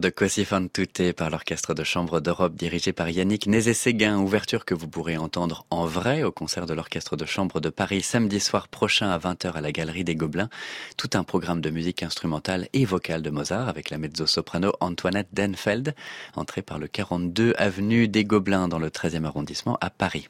De 0.00 0.10
Così 0.10 0.44
fan 0.44 0.68
par 1.16 1.30
l'orchestre 1.30 1.74
de 1.74 1.82
chambre 1.82 2.20
d'Europe 2.20 2.54
dirigé 2.54 2.92
par 2.92 3.08
Yannick 3.08 3.46
Nézé-Séguin, 3.46 4.18
ouverture 4.18 4.64
que 4.64 4.74
vous 4.74 4.88
pourrez 4.88 5.16
entendre 5.16 5.64
en 5.70 5.86
vrai 5.86 6.22
au 6.22 6.30
concert 6.30 6.66
de 6.66 6.74
l'orchestre 6.74 7.16
de 7.16 7.24
chambre 7.24 7.60
de 7.60 7.68
Paris 7.68 8.02
samedi 8.02 8.38
soir 8.38 8.68
prochain 8.68 9.10
à 9.10 9.18
20h 9.18 9.52
à 9.52 9.60
la 9.60 9.72
Galerie 9.72 10.04
des 10.04 10.14
Gobelins. 10.14 10.50
Tout 10.96 11.10
un 11.14 11.24
programme 11.24 11.60
de 11.60 11.70
musique 11.70 12.02
instrumentale 12.02 12.68
et 12.72 12.84
vocale 12.84 13.22
de 13.22 13.30
Mozart 13.30 13.68
avec 13.68 13.90
la 13.90 13.98
mezzo-soprano 13.98 14.72
Antoinette 14.80 15.28
Denfeld, 15.32 15.94
entrée 16.36 16.62
par 16.62 16.78
le 16.78 16.86
42 16.86 17.54
avenue 17.56 18.08
des 18.08 18.24
Gobelins 18.24 18.68
dans 18.68 18.78
le 18.78 18.90
13e 18.90 19.24
arrondissement 19.24 19.78
à 19.80 19.90
Paris. 19.90 20.28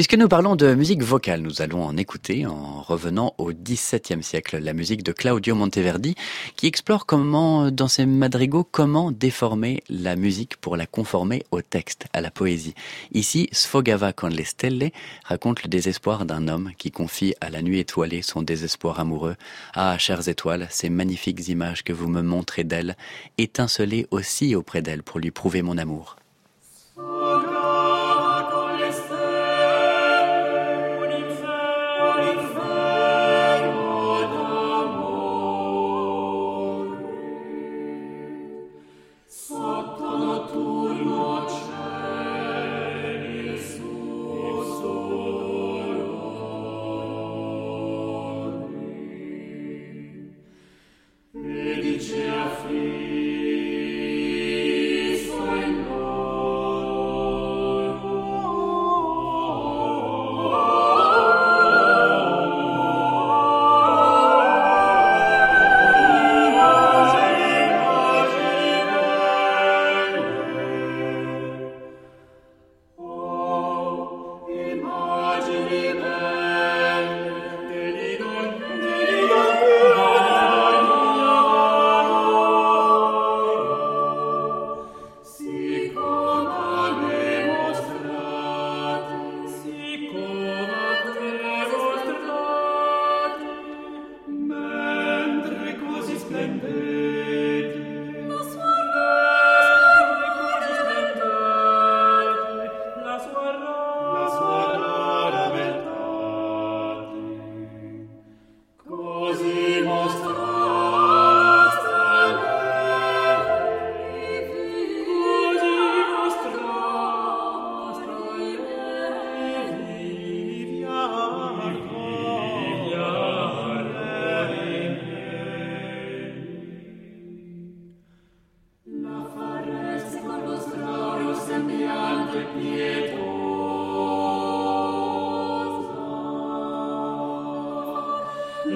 Puisque 0.00 0.14
nous 0.14 0.28
parlons 0.28 0.56
de 0.56 0.74
musique 0.74 1.02
vocale, 1.02 1.42
nous 1.42 1.60
allons 1.60 1.84
en 1.84 1.94
écouter 1.98 2.46
en 2.46 2.80
revenant 2.80 3.34
au 3.36 3.52
XVIIe 3.52 4.22
siècle, 4.22 4.56
la 4.56 4.72
musique 4.72 5.02
de 5.02 5.12
Claudio 5.12 5.54
Monteverdi, 5.54 6.14
qui 6.56 6.66
explore 6.68 7.04
comment, 7.04 7.70
dans 7.70 7.86
ses 7.86 8.06
madrigaux, 8.06 8.64
comment 8.64 9.12
déformer 9.12 9.82
la 9.90 10.16
musique 10.16 10.56
pour 10.56 10.78
la 10.78 10.86
conformer 10.86 11.42
au 11.50 11.60
texte, 11.60 12.06
à 12.14 12.22
la 12.22 12.30
poésie. 12.30 12.72
Ici, 13.12 13.50
Sfogava 13.52 14.14
con 14.14 14.30
le 14.30 14.42
stelle 14.42 14.90
raconte 15.22 15.64
le 15.64 15.68
désespoir 15.68 16.24
d'un 16.24 16.48
homme 16.48 16.70
qui 16.78 16.90
confie 16.90 17.34
à 17.42 17.50
la 17.50 17.60
nuit 17.60 17.80
étoilée 17.80 18.22
son 18.22 18.40
désespoir 18.40 19.00
amoureux. 19.00 19.36
Ah, 19.74 19.98
chères 19.98 20.28
étoiles, 20.28 20.66
ces 20.70 20.88
magnifiques 20.88 21.46
images 21.48 21.84
que 21.84 21.92
vous 21.92 22.08
me 22.08 22.22
montrez 22.22 22.64
d'elle, 22.64 22.96
étincelez 23.36 24.06
aussi 24.10 24.54
auprès 24.54 24.80
d'elle 24.80 25.02
pour 25.02 25.20
lui 25.20 25.30
prouver 25.30 25.60
mon 25.60 25.76
amour. 25.76 26.16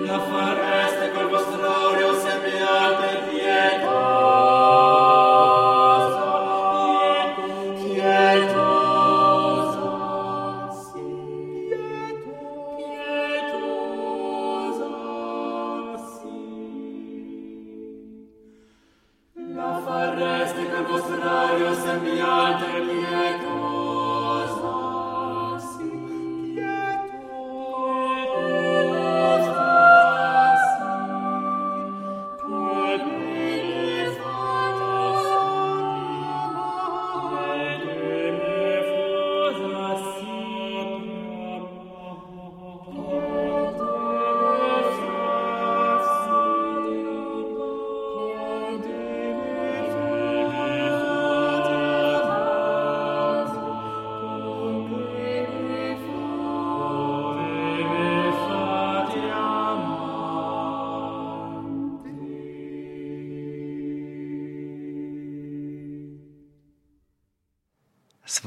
La 0.03 0.19
fareste 0.19 1.13
col 1.15 1.29
vostro 1.29 2.04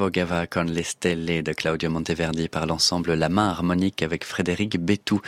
Svogava 0.07 0.47
con 0.47 0.67
le 0.67 0.83
stelle 0.83 1.43
de 1.43 1.51
Claudio 1.51 1.89
Monteverdi 1.89 2.47
par 2.47 2.65
l'ensemble 2.65 3.15
La 3.15 3.27
Main 3.27 3.49
Harmonique 3.49 4.01
avec 4.01 4.23
Frédéric 4.23 4.79
Bétou. 4.79 5.19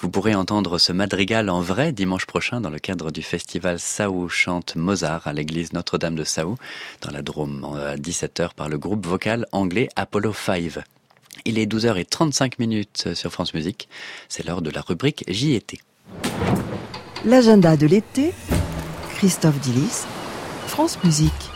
Vous 0.00 0.10
pourrez 0.10 0.34
entendre 0.34 0.78
ce 0.78 0.90
madrigal 0.90 1.48
en 1.48 1.60
vrai 1.60 1.92
dimanche 1.92 2.26
prochain 2.26 2.60
dans 2.60 2.70
le 2.70 2.80
cadre 2.80 3.12
du 3.12 3.22
festival 3.22 3.78
Saou 3.78 4.28
chante 4.28 4.74
Mozart 4.74 5.28
à 5.28 5.32
l'église 5.32 5.72
Notre-Dame 5.72 6.16
de 6.16 6.24
Saou 6.24 6.56
dans 7.00 7.12
la 7.12 7.22
Drôme 7.22 7.64
à 7.76 7.94
17h 7.94 8.54
par 8.56 8.68
le 8.68 8.76
groupe 8.76 9.06
vocal 9.06 9.46
anglais 9.52 9.88
Apollo 9.94 10.32
5. 10.32 10.80
Il 11.44 11.56
est 11.56 11.72
12h35 11.72 12.54
minutes 12.58 13.14
sur 13.14 13.30
France 13.30 13.54
Musique. 13.54 13.88
C'est 14.28 14.44
l'heure 14.44 14.62
de 14.62 14.70
la 14.70 14.80
rubrique 14.80 15.22
JET. 15.28 15.78
L'agenda 17.24 17.76
de 17.76 17.86
l'été, 17.86 18.32
Christophe 19.14 19.60
Dillis, 19.60 20.02
France 20.66 20.98
Musique. 21.04 21.53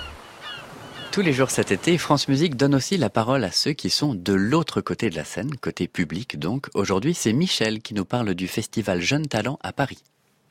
Tous 1.19 1.25
les 1.25 1.33
jours 1.33 1.51
cet 1.51 1.73
été, 1.73 1.99
France 1.99 2.29
Musique 2.29 2.57
donne 2.57 2.77
aussi 2.77 2.97
la 2.97 3.11
parole 3.11 3.43
à 3.43 3.51
ceux 3.51 3.73
qui 3.73 3.91
sont 3.91 4.15
de 4.15 4.33
l'autre 4.33 4.81
côté 4.81 5.11
de 5.11 5.17
la 5.17 5.25
scène, 5.25 5.51
côté 5.61 5.89
public 5.89 6.39
donc. 6.39 6.67
Aujourd'hui, 6.77 7.13
c'est 7.13 7.33
Michel 7.33 7.81
qui 7.81 7.93
nous 7.93 8.05
parle 8.05 8.35
du 8.35 8.47
festival 8.47 9.01
Jeunes 9.01 9.27
Talents 9.27 9.59
à 9.65 9.73
Paris. 9.73 9.99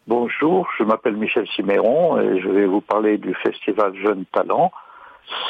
Bonjour, 0.08 0.68
je 0.78 0.84
m'appelle 0.84 1.16
Michel 1.16 1.48
Siméron 1.56 2.20
et 2.20 2.42
je 2.42 2.50
vais 2.50 2.66
vous 2.66 2.82
parler 2.82 3.18
du 3.18 3.34
festival 3.36 3.96
Jeunes 3.96 4.26
Talents. 4.34 4.74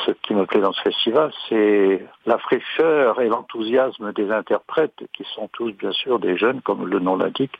Ce 0.05 0.11
qui 0.21 0.35
me 0.35 0.45
plaît 0.45 0.61
dans 0.61 0.73
ce 0.73 0.81
festival, 0.81 1.33
c'est 1.49 2.05
la 2.27 2.37
fraîcheur 2.37 3.19
et 3.19 3.27
l'enthousiasme 3.27 4.13
des 4.13 4.29
interprètes, 4.29 5.01
qui 5.13 5.25
sont 5.33 5.49
tous 5.51 5.71
bien 5.71 5.93
sûr 5.93 6.19
des 6.19 6.37
jeunes, 6.37 6.61
comme 6.61 6.85
le 6.85 6.99
nom 6.99 7.15
l'indique. 7.15 7.57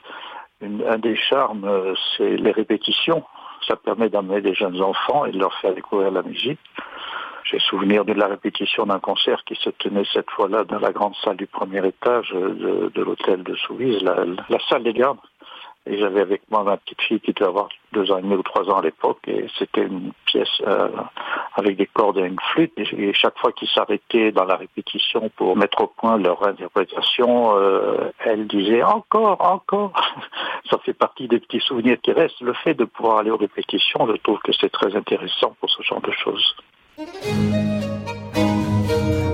Un 0.62 1.00
des 1.00 1.16
charmes, 1.16 1.96
c'est 2.18 2.38
les 2.38 2.52
répétitions. 2.52 3.24
Ça 3.68 3.76
permet 3.76 4.10
d'amener 4.10 4.42
des 4.42 4.54
jeunes 4.54 4.80
enfants 4.80 5.26
et 5.26 5.32
de 5.32 5.40
leur 5.40 5.56
faire 5.60 5.74
découvrir 5.74 6.12
la 6.12 6.22
musique. 6.22 6.60
J'ai 7.50 7.60
souvenir 7.60 8.04
de 8.04 8.12
la 8.12 8.28
répétition 8.28 8.86
d'un 8.86 9.00
concert 9.00 9.42
qui 9.46 9.56
se 9.56 9.70
tenait 9.70 10.04
cette 10.12 10.30
fois-là 10.32 10.66
dans 10.66 10.80
la 10.80 10.92
grande 10.92 11.16
salle 11.24 11.38
du 11.38 11.48
premier 11.48 11.86
étage 11.88 12.32
de, 12.32 13.02
l'hôtel 13.02 13.44
de 13.44 13.56
Souvise, 13.56 14.02
la, 14.04 14.60
salle 14.70 14.84
des 14.84 14.92
gardes. 14.92 15.20
Et 15.86 15.98
j'avais 15.98 16.20
avec 16.20 16.42
moi 16.52 16.64
ma 16.64 16.76
petite 16.76 17.02
fille 17.02 17.22
qui 17.22 17.32
devait 17.32 17.48
avoir 17.48 17.70
deux 17.94 18.12
ans 18.12 18.18
et 18.18 18.22
demi 18.22 18.36
ou 18.36 18.44
trois 18.44 18.70
ans 18.70 18.80
à 18.80 18.82
l'époque. 18.82 19.20
Et 19.28 19.46
c'était 19.58 19.84
une 19.84 20.12
pièce 20.26 20.62
euh, 20.68 20.90
avec 21.56 21.78
des 21.78 21.86
cordes 21.86 22.18
et 22.18 22.26
une 22.26 22.40
flûte. 22.52 22.74
Et, 22.76 23.14
chaque 23.14 23.40
fois 23.40 23.54
qu'ils 23.54 23.70
s'arrêtaient 23.70 24.34
dans 24.34 24.44
la 24.44 24.58
répétition 24.58 25.30
pour 25.38 25.56
mettre 25.56 25.82
au 25.82 25.88
point 25.88 26.18
leur 26.18 26.46
interprétation, 26.46 27.56
euh, 27.56 28.12
elle 28.20 28.48
disait 28.48 28.84
encore, 28.84 29.40
encore. 29.40 29.94
Ça 30.70 30.78
fait 30.80 30.94
partie 30.94 31.30
des 31.30 31.40
petits 31.40 31.62
souvenirs 31.62 31.98
qui 32.04 32.12
restent. 32.12 32.42
Le 32.42 32.52
fait 32.52 32.74
de 32.74 32.84
pouvoir 32.84 33.20
aller 33.20 33.32
aux 33.32 33.38
répétitions, 33.38 34.06
je 34.08 34.18
trouve 34.18 34.40
que 34.40 34.52
c'est 34.52 34.72
très 34.72 34.94
intéressant 34.94 35.56
pour 35.62 35.70
ce 35.70 35.82
genre 35.84 36.02
de 36.02 36.12
choses. 36.12 36.56
thank 36.98 37.14
you 38.34 39.27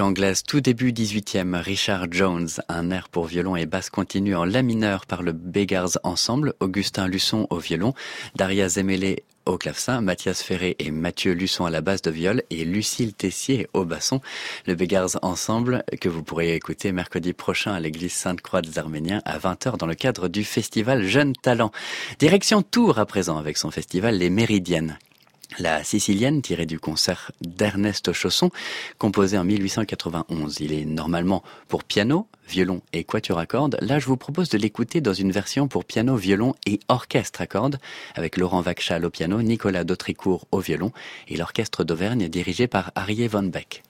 anglaise 0.00 0.42
tout 0.42 0.60
début 0.60 0.92
18e, 0.92 1.60
Richard 1.60 2.06
Jones, 2.10 2.48
un 2.68 2.90
air 2.90 3.08
pour 3.08 3.26
violon 3.26 3.56
et 3.56 3.66
basse 3.66 3.90
continue 3.90 4.36
en 4.36 4.44
la 4.44 4.62
mineur 4.62 5.06
par 5.06 5.22
le 5.22 5.32
Beggars 5.32 5.98
Ensemble, 6.02 6.54
Augustin 6.60 7.08
Luçon 7.08 7.46
au 7.50 7.58
violon, 7.58 7.94
Daria 8.36 8.68
Zemele 8.68 9.16
au 9.46 9.56
clavecin, 9.56 10.00
Mathias 10.00 10.42
Ferré 10.42 10.76
et 10.78 10.90
Mathieu 10.90 11.32
Luçon 11.32 11.64
à 11.64 11.70
la 11.70 11.80
basse 11.80 12.02
de 12.02 12.10
viol 12.10 12.42
et 12.50 12.64
Lucille 12.64 13.14
Tessier 13.14 13.66
au 13.72 13.84
basson. 13.84 14.20
Le 14.66 14.74
Beggars 14.74 15.18
Ensemble 15.22 15.84
que 16.00 16.08
vous 16.08 16.22
pourrez 16.22 16.54
écouter 16.54 16.92
mercredi 16.92 17.32
prochain 17.32 17.72
à 17.72 17.80
l'église 17.80 18.12
Sainte-Croix 18.12 18.62
des 18.62 18.78
Arméniens 18.78 19.22
à 19.24 19.38
20h 19.38 19.78
dans 19.78 19.86
le 19.86 19.94
cadre 19.94 20.28
du 20.28 20.44
festival 20.44 21.06
Jeunes 21.06 21.34
Talents. 21.34 21.72
Direction 22.18 22.62
Tours 22.62 22.98
à 22.98 23.06
présent 23.06 23.38
avec 23.38 23.56
son 23.56 23.70
festival 23.70 24.18
Les 24.18 24.30
Méridiennes 24.30 24.98
la 25.58 25.82
Sicilienne, 25.82 26.42
tirée 26.42 26.66
du 26.66 26.78
concert 26.78 27.32
d'Ernest 27.40 28.12
Chausson, 28.12 28.50
composé 28.98 29.38
en 29.38 29.44
1891. 29.44 30.60
Il 30.60 30.72
est 30.72 30.84
normalement 30.84 31.42
pour 31.68 31.84
piano, 31.84 32.26
violon 32.48 32.82
et 32.92 33.04
quatuor 33.04 33.38
à 33.38 33.46
cordes. 33.46 33.78
Là, 33.80 33.98
je 33.98 34.06
vous 34.06 34.16
propose 34.16 34.48
de 34.50 34.58
l'écouter 34.58 35.00
dans 35.00 35.14
une 35.14 35.32
version 35.32 35.68
pour 35.68 35.84
piano, 35.84 36.16
violon 36.16 36.54
et 36.66 36.80
orchestre 36.88 37.40
à 37.40 37.46
cordes, 37.46 37.78
avec 38.14 38.36
Laurent 38.36 38.60
Vachal 38.60 39.04
au 39.04 39.10
piano, 39.10 39.42
Nicolas 39.42 39.84
Dautricourt 39.84 40.46
au 40.52 40.60
violon 40.60 40.92
et 41.28 41.36
l'orchestre 41.36 41.84
d'Auvergne 41.84 42.28
dirigé 42.28 42.66
par 42.66 42.92
Arié 42.94 43.28
von 43.28 43.44
Beck. 43.44 43.82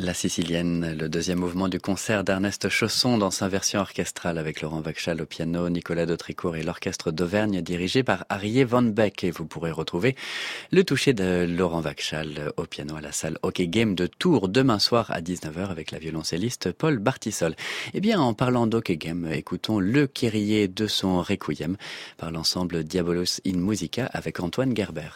La 0.00 0.14
Sicilienne, 0.14 0.96
le 0.96 1.08
deuxième 1.08 1.40
mouvement 1.40 1.66
du 1.66 1.80
concert 1.80 2.22
d'Ernest 2.22 2.68
Chausson 2.68 3.18
dans 3.18 3.32
sa 3.32 3.48
version 3.48 3.80
orchestrale 3.80 4.38
avec 4.38 4.62
Laurent 4.62 4.80
Vachal 4.80 5.20
au 5.20 5.26
piano, 5.26 5.68
Nicolas 5.68 6.06
Dautricourt 6.06 6.54
et 6.54 6.62
l'orchestre 6.62 7.10
d'Auvergne 7.10 7.62
dirigé 7.62 8.04
par 8.04 8.24
Arié 8.28 8.62
Van 8.62 8.82
Beck. 8.82 9.24
Et 9.24 9.32
vous 9.32 9.44
pourrez 9.44 9.72
retrouver 9.72 10.14
le 10.70 10.84
toucher 10.84 11.14
de 11.14 11.44
Laurent 11.48 11.80
Vachal 11.80 12.52
au 12.56 12.62
piano 12.62 12.94
à 12.94 13.00
la 13.00 13.10
salle 13.10 13.38
Hockey 13.42 13.66
Game 13.66 13.96
de 13.96 14.06
Tours 14.06 14.48
demain 14.48 14.78
soir 14.78 15.10
à 15.10 15.20
19h 15.20 15.68
avec 15.68 15.90
la 15.90 15.98
violoncelliste 15.98 16.70
Paul 16.70 16.98
Bartisol. 16.98 17.56
Eh 17.92 18.00
bien, 18.00 18.20
en 18.20 18.34
parlant 18.34 18.68
d'Hockey 18.68 18.98
Game, 18.98 19.28
écoutons 19.32 19.80
le 19.80 20.06
Kyrie 20.06 20.68
de 20.68 20.86
son 20.86 21.22
Requiem 21.22 21.76
par 22.18 22.30
l'ensemble 22.30 22.84
Diabolos 22.84 23.40
in 23.44 23.58
Musica 23.58 24.06
avec 24.06 24.38
Antoine 24.38 24.76
Gerber. 24.76 25.10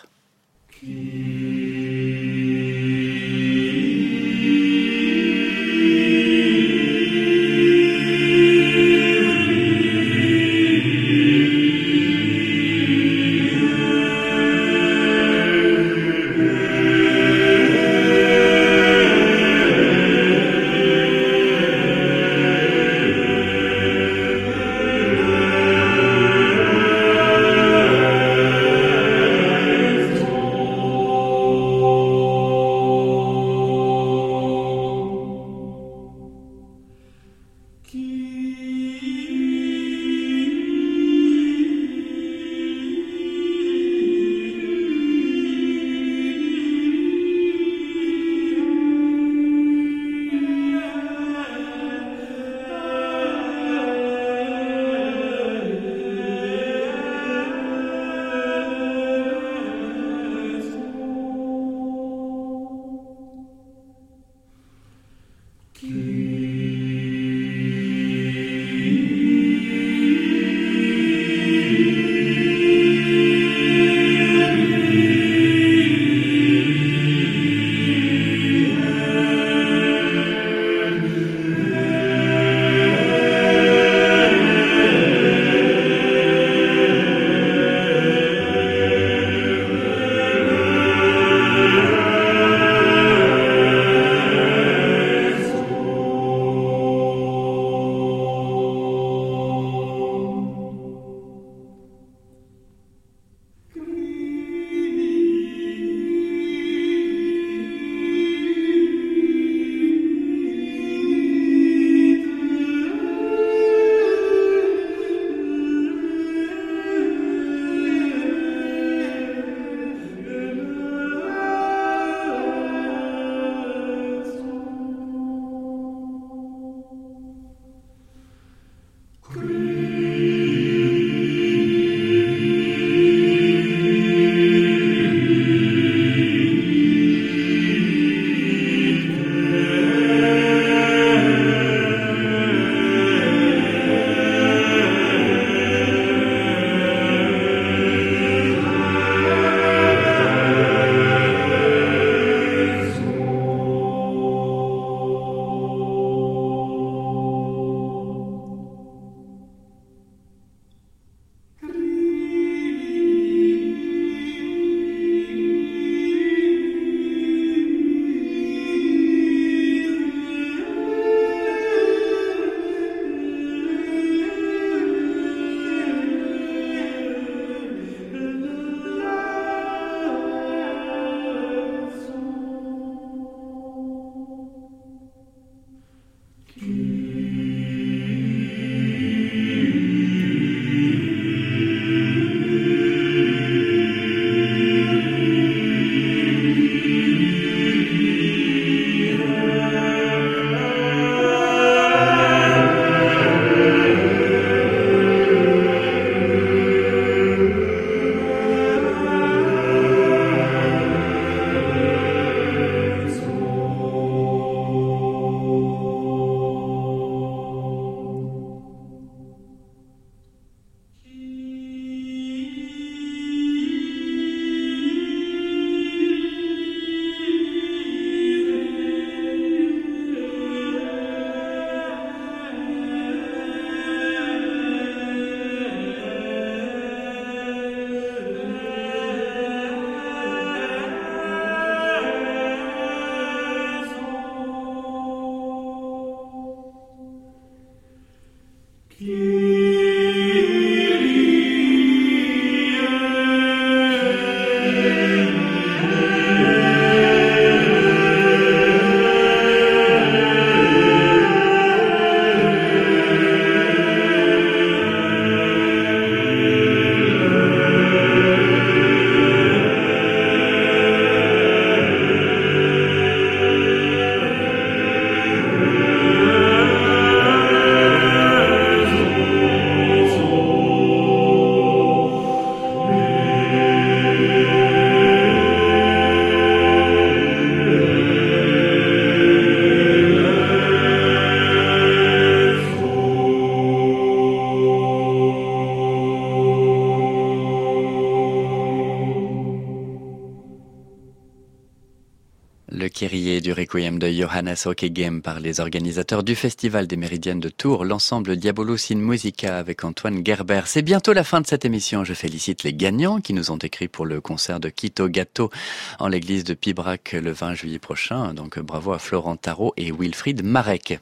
Kyrie 302.88 303.40
du 303.40 303.52
Requiem 303.52 303.98
de 303.98 304.08
Johannes 304.08 304.56
Ockeghem 304.64 305.20
par 305.20 305.40
les 305.40 305.60
organisateurs 305.60 306.22
du 306.22 306.34
Festival 306.34 306.86
des 306.86 306.96
Méridiennes 306.96 307.40
de 307.40 307.50
Tours, 307.50 307.84
l'ensemble 307.84 308.36
Diabolos 308.36 308.90
in 308.90 308.96
Musica 308.96 309.58
avec 309.58 309.84
Antoine 309.84 310.24
Gerber. 310.24 310.62
C'est 310.66 310.82
bientôt 310.82 311.12
la 311.12 311.22
fin 311.22 311.40
de 311.40 311.46
cette 311.46 311.64
émission. 311.64 312.04
Je 312.04 312.14
félicite 312.14 312.62
les 312.62 312.72
gagnants 312.72 313.20
qui 313.20 313.34
nous 313.34 313.50
ont 313.50 313.58
écrit 313.58 313.88
pour 313.88 314.06
le 314.06 314.20
concert 314.20 314.58
de 314.58 314.70
Quito 314.70 315.08
Gâteau 315.08 315.50
en 315.98 316.08
l'église 316.08 316.44
de 316.44 316.54
Pibrac 316.54 317.12
le 317.12 317.32
20 317.32 317.54
juillet 317.54 317.78
prochain. 317.78 318.32
Donc 318.32 318.58
bravo 318.58 318.92
à 318.92 318.98
Florent 318.98 319.36
Tarot 319.36 319.74
et 319.76 319.92
Wilfried 319.92 320.42
Marek. 320.42 320.98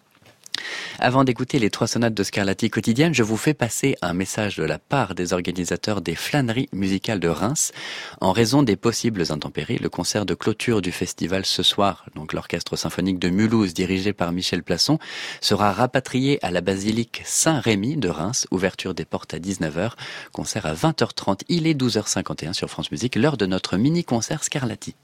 Avant 0.99 1.25
d'écouter 1.25 1.59
les 1.59 1.71
trois 1.71 1.87
sonates 1.87 2.15
de 2.15 2.23
Scarlatti 2.23 2.71
quotidienne, 2.71 3.15
je 3.15 3.23
vous 3.23 3.37
fais 3.37 3.55
passer 3.55 3.97
un 4.03 4.13
message 4.13 4.57
de 4.57 4.65
la 4.65 4.79
part 4.79 5.15
des 5.15 5.33
organisateurs 5.33 6.01
des 6.01 6.15
flâneries 6.15 6.69
musicales 6.73 7.21
de 7.21 7.29
Reims. 7.29 7.73
En 8.21 8.33
raison 8.33 8.63
des 8.63 8.77
possibles 8.77 9.25
intempéries, 9.31 9.79
le 9.79 9.89
concert 9.89 10.27
de 10.27 10.35
clôture 10.35 10.83
du 10.83 10.93
festival 10.93 11.47
ce 11.47 11.63
soir, 11.63 12.07
donc 12.15 12.33
l'orchestre 12.33 12.77
symphonique 12.77 13.19
de 13.19 13.29
Mulhouse 13.31 13.75
dirigé 13.75 14.13
par 14.13 14.33
Michel 14.33 14.63
Plasson, 14.63 14.99
sera 15.41 15.73
rapatrié 15.73 16.39
à 16.45 16.51
la 16.51 16.61
basilique 16.61 17.23
Saint-Rémy 17.25 17.97
de 17.97 18.09
Reims, 18.09 18.47
ouverture 18.51 18.95
des 18.95 19.05
portes 19.05 19.35
à 19.35 19.39
19h, 19.39 19.93
concert 20.33 20.67
à 20.67 20.75
20h30, 20.75 21.41
il 21.49 21.67
est 21.67 21.75
12h51 21.75 22.53
sur 22.53 22.69
France 22.69 22.91
Musique, 22.91 23.17
l'heure 23.17 23.37
de 23.37 23.47
notre 23.47 23.77
mini-concert 23.77 24.45
Scarlatti. 24.45 24.95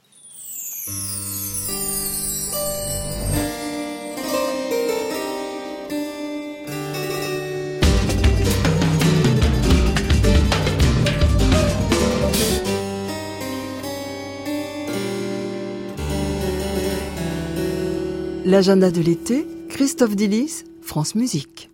L'agenda 18.47 18.93
de 18.93 19.01
l'été, 19.01 19.45
Christophe 19.69 20.15
Dillis, 20.15 20.63
France 20.81 21.17
Musique. 21.17 21.69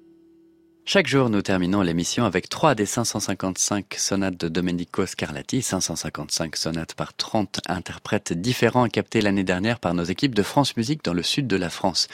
Chaque 0.84 1.06
jour, 1.06 1.30
nous 1.30 1.42
terminons 1.42 1.80
l'émission 1.80 2.24
avec 2.24 2.48
trois 2.48 2.74
des 2.74 2.86
555 2.86 3.94
sonates 3.96 4.36
de 4.36 4.48
Domenico 4.48 5.06
Scarlatti, 5.06 5.62
555 5.62 6.56
sonates 6.56 6.94
par 6.94 7.14
30 7.14 7.60
interprètes 7.68 8.32
différents 8.32 8.88
captés 8.88 9.20
l'année 9.20 9.44
dernière 9.44 9.78
par 9.78 9.94
nos 9.94 10.02
équipes 10.02 10.34
de 10.34 10.42
France 10.42 10.76
Musique 10.76 11.04
dans 11.04 11.14
le 11.14 11.22
sud 11.22 11.46
de 11.46 11.54
la 11.54 11.70
France. 11.70 12.08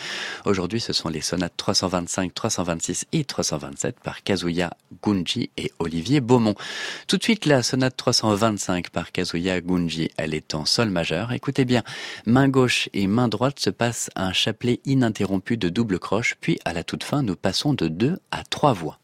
Aujourd'hui, 0.44 0.80
ce 0.80 0.92
sont 0.92 1.08
les 1.08 1.22
sonates 1.22 1.54
325, 1.56 2.34
326 2.34 3.06
et 3.14 3.24
327 3.24 4.00
par 4.00 4.22
Kazuya 4.22 4.74
Gunji 5.02 5.48
et 5.56 5.72
Olivier 5.78 6.20
Beaumont. 6.20 6.54
Tout 7.06 7.16
de 7.16 7.22
suite, 7.22 7.46
la 7.46 7.62
sonate 7.62 7.96
325 7.96 8.90
par 8.90 9.12
Kazuya 9.12 9.62
Gunji, 9.62 10.10
elle 10.18 10.34
est 10.34 10.54
en 10.54 10.66
sol 10.66 10.90
majeur. 10.90 11.32
Écoutez 11.32 11.64
bien, 11.64 11.82
main 12.26 12.50
gauche 12.50 12.90
et 12.92 13.06
main 13.06 13.28
droite 13.28 13.60
se 13.60 13.70
passe 13.70 14.10
un 14.14 14.34
chapelet 14.34 14.80
ininterrompu 14.84 15.56
de 15.56 15.70
double 15.70 15.98
croche, 15.98 16.36
puis 16.42 16.58
à 16.66 16.74
la 16.74 16.84
toute 16.84 17.02
fin, 17.02 17.22
nous 17.22 17.34
passons 17.34 17.72
de 17.72 17.88
2 17.88 18.18
à 18.30 18.44
3 18.44 18.57
trois 18.58 18.72
voix. 18.72 18.98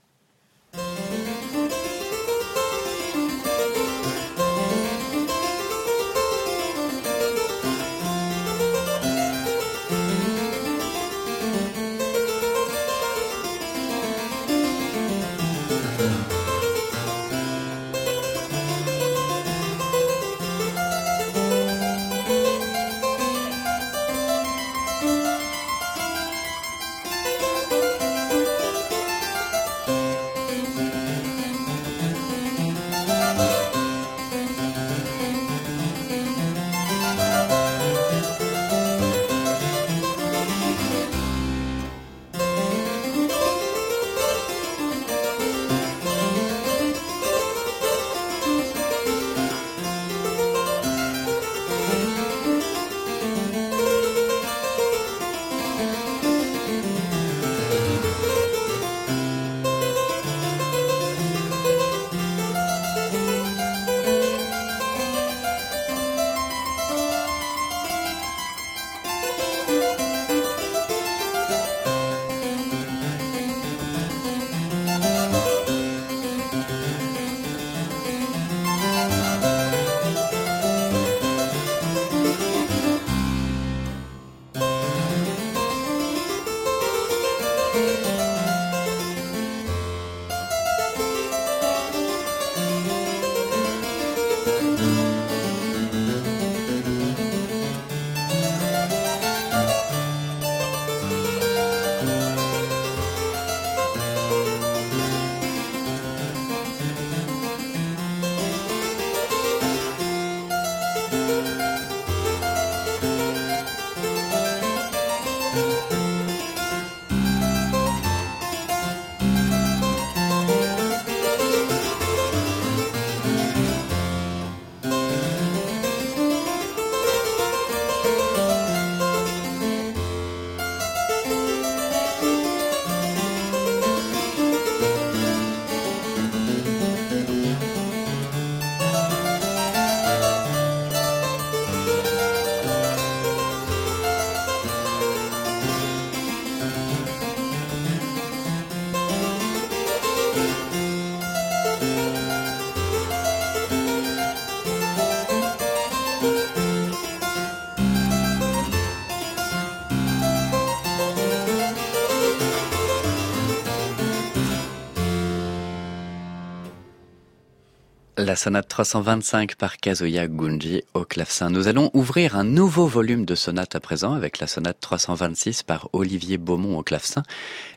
La 168.34 168.38
sonate 168.38 168.66
325 168.66 169.54
par 169.54 169.76
Kazuya 169.76 170.26
Gunji 170.26 170.82
au 170.92 171.04
clavecin. 171.04 171.50
Nous 171.50 171.68
allons 171.68 171.92
ouvrir 171.94 172.34
un 172.34 172.42
nouveau 172.42 172.88
volume 172.88 173.24
de 173.24 173.36
sonates 173.36 173.76
à 173.76 173.80
présent 173.80 174.12
avec 174.12 174.40
la 174.40 174.48
sonate 174.48 174.78
326 174.80 175.62
par 175.62 175.88
Olivier 175.92 176.36
Beaumont 176.36 176.76
au 176.76 176.82
clavecin, 176.82 177.22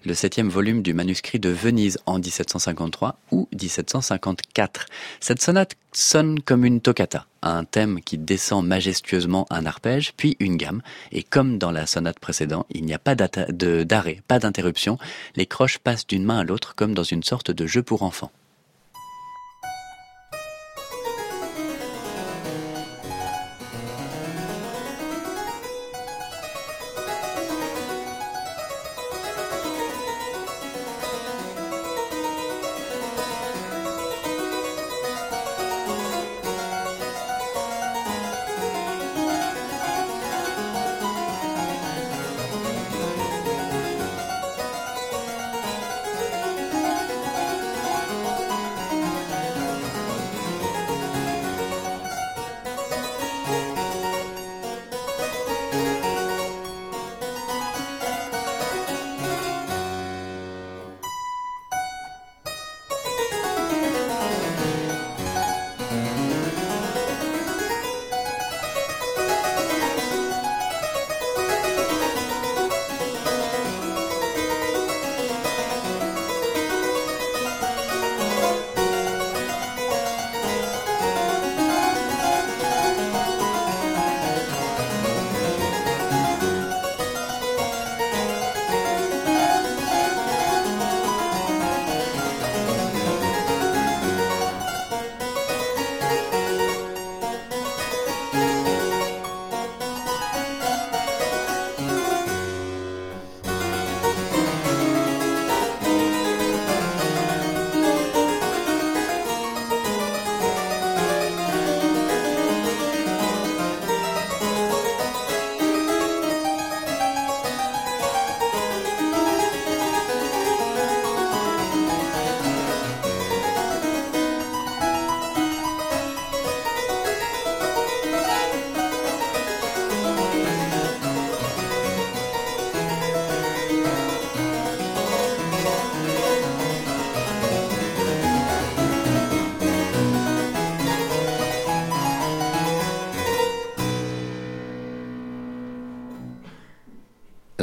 le 0.03 0.16
septième 0.16 0.49
volume 0.49 0.82
du 0.82 0.95
manuscrit 0.95 1.38
de 1.38 1.49
Venise 1.49 1.99
en 2.08 2.18
1753 2.18 3.20
ou 3.30 3.47
1754. 3.53 4.88
Cette 5.20 5.43
sonate 5.43 5.76
sonne 5.93 6.41
comme 6.41 6.66
une 6.66 6.82
toccata, 6.82 7.28
un 7.43 7.64
thème 7.64 8.01
qui 8.01 8.18
descend 8.18 8.66
majestueusement 8.66 9.45
un 9.51 9.68
arpège, 9.68 10.14
puis 10.18 10.38
une 10.39 10.58
gamme, 10.58 10.82
et 11.12 11.22
comme 11.22 11.60
dans 11.60 11.70
la 11.70 11.86
sonate 11.86 12.18
précédente, 12.18 12.66
il 12.72 12.84
n'y 12.84 12.95
a 12.95 12.99
pas 12.99 13.14
d'arrêt, 13.14 14.24
pas 14.28 14.39
d'interruption, 14.39 14.97
les 15.36 15.45
croches 15.45 15.78
passent 15.78 16.08
d'une 16.08 16.26
main 16.26 16.39
à 16.39 16.43
l'autre 16.43 16.74
comme 16.74 16.95
dans 16.95 17.03
une 17.03 17.22
sorte 17.22 17.51
de 17.51 17.68
jeu 17.68 17.84
pour 17.84 18.01
enfants. 18.01 18.32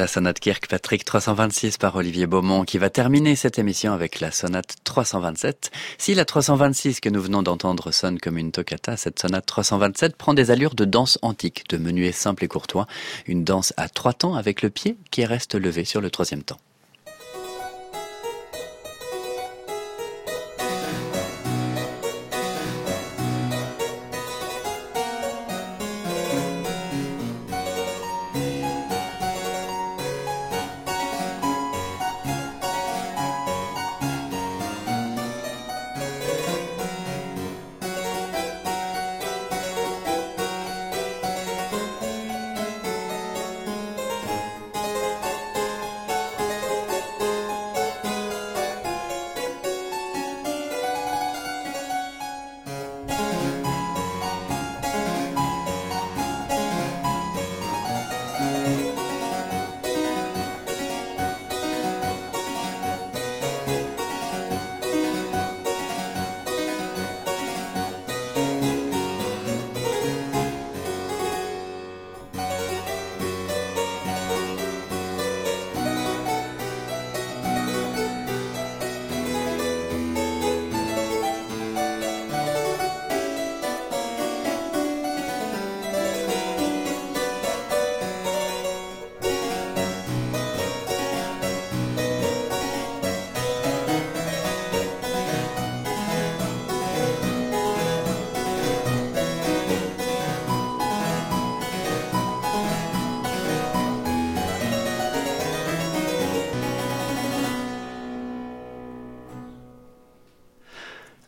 La 0.05 0.09
sonate 0.09 0.39
Kirkpatrick 0.39 1.03
326 1.03 1.79
par 1.79 1.97
Olivier 1.97 2.27
Beaumont 2.27 2.65
qui 2.65 2.77
va 2.77 2.91
terminer 2.91 3.37
cette 3.37 3.59
émission 3.59 3.95
avec 3.95 4.21
la 4.21 4.31
sonate 4.31 4.77
327. 4.85 5.71
Si 5.97 6.15
la 6.15 6.27
326 6.27 7.01
que 7.01 7.09
nous 7.09 7.23
venons 7.23 7.43
d'entendre 7.43 7.91
sonne 7.91 8.21
comme 8.21 8.37
une 8.37 8.53
toccata, 8.53 8.99
cette 8.99 9.19
sonate 9.19 9.47
327 9.47 10.17
prend 10.17 10.35
des 10.35 10.51
allures 10.51 10.75
de 10.75 10.85
danse 10.85 11.19
antique, 11.23 11.65
de 11.71 11.79
menuet 11.79 12.13
simple 12.13 12.45
et 12.45 12.49
courtois, 12.49 12.87
une 13.27 13.45
danse 13.45 13.73
à 13.79 13.89
trois 13.89 14.13
temps 14.13 14.35
avec 14.35 14.61
le 14.61 14.69
pied 14.69 14.99
qui 15.11 15.25
reste 15.25 15.55
levé 15.55 15.87
sur 15.87 16.03
le 16.03 16.11
troisième 16.11 16.43
temps. 16.43 16.59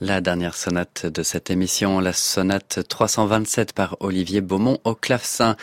La 0.07 0.21
dernière 0.21 0.55
sonate 0.55 1.05
de 1.05 1.25
cette 1.25 1.51
émission, 1.51 1.99
la 1.99 2.13
sonate 2.13 2.87
327 2.89 3.73
par 3.73 3.97
Olivier 3.99 4.41
Beaumont 4.41 4.79
au 4.85 4.95
clavecin. 4.95 5.57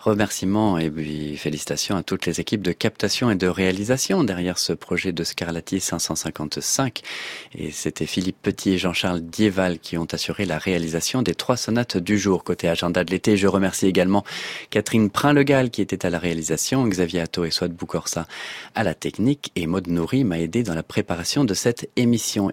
Remerciements 0.00 0.78
et 0.78 0.90
félicitations 1.36 1.96
à 1.96 2.02
toutes 2.02 2.24
les 2.24 2.40
équipes 2.40 2.62
de 2.62 2.72
captation 2.72 3.30
et 3.30 3.34
de 3.34 3.46
réalisation 3.46 4.24
derrière 4.24 4.56
ce 4.56 4.72
projet 4.72 5.12
de 5.12 5.22
Scarlatti 5.22 5.80
555. 5.80 7.02
Et 7.54 7.70
c'était 7.72 8.06
Philippe 8.06 8.40
Petit 8.40 8.70
et 8.70 8.78
Jean-Charles 8.78 9.20
Dieval 9.20 9.78
qui 9.78 9.98
ont 9.98 10.08
assuré 10.10 10.46
la 10.46 10.56
réalisation 10.56 11.20
des 11.20 11.34
trois 11.34 11.58
sonates 11.58 11.98
du 11.98 12.18
jour. 12.18 12.42
Côté 12.42 12.70
agenda 12.70 13.04
de 13.04 13.10
l'été, 13.10 13.36
je 13.36 13.48
remercie 13.48 13.86
également 13.86 14.24
Catherine 14.70 15.10
Prin-Legal 15.10 15.68
qui 15.68 15.82
était 15.82 16.06
à 16.06 16.10
la 16.10 16.18
réalisation, 16.18 16.86
Xavier 16.86 17.20
Atto 17.20 17.44
et 17.44 17.50
Swad 17.50 17.74
Boucorsa 17.74 18.26
à 18.74 18.82
la 18.82 18.94
technique 18.94 19.52
et 19.56 19.66
Maud 19.66 19.88
Nourri 19.88 20.24
m'a 20.24 20.38
aidé 20.38 20.62
dans 20.62 20.74
la 20.74 20.82
préparation 20.82 21.44
de 21.44 21.52
cette 21.52 21.90
émission. 21.96 22.48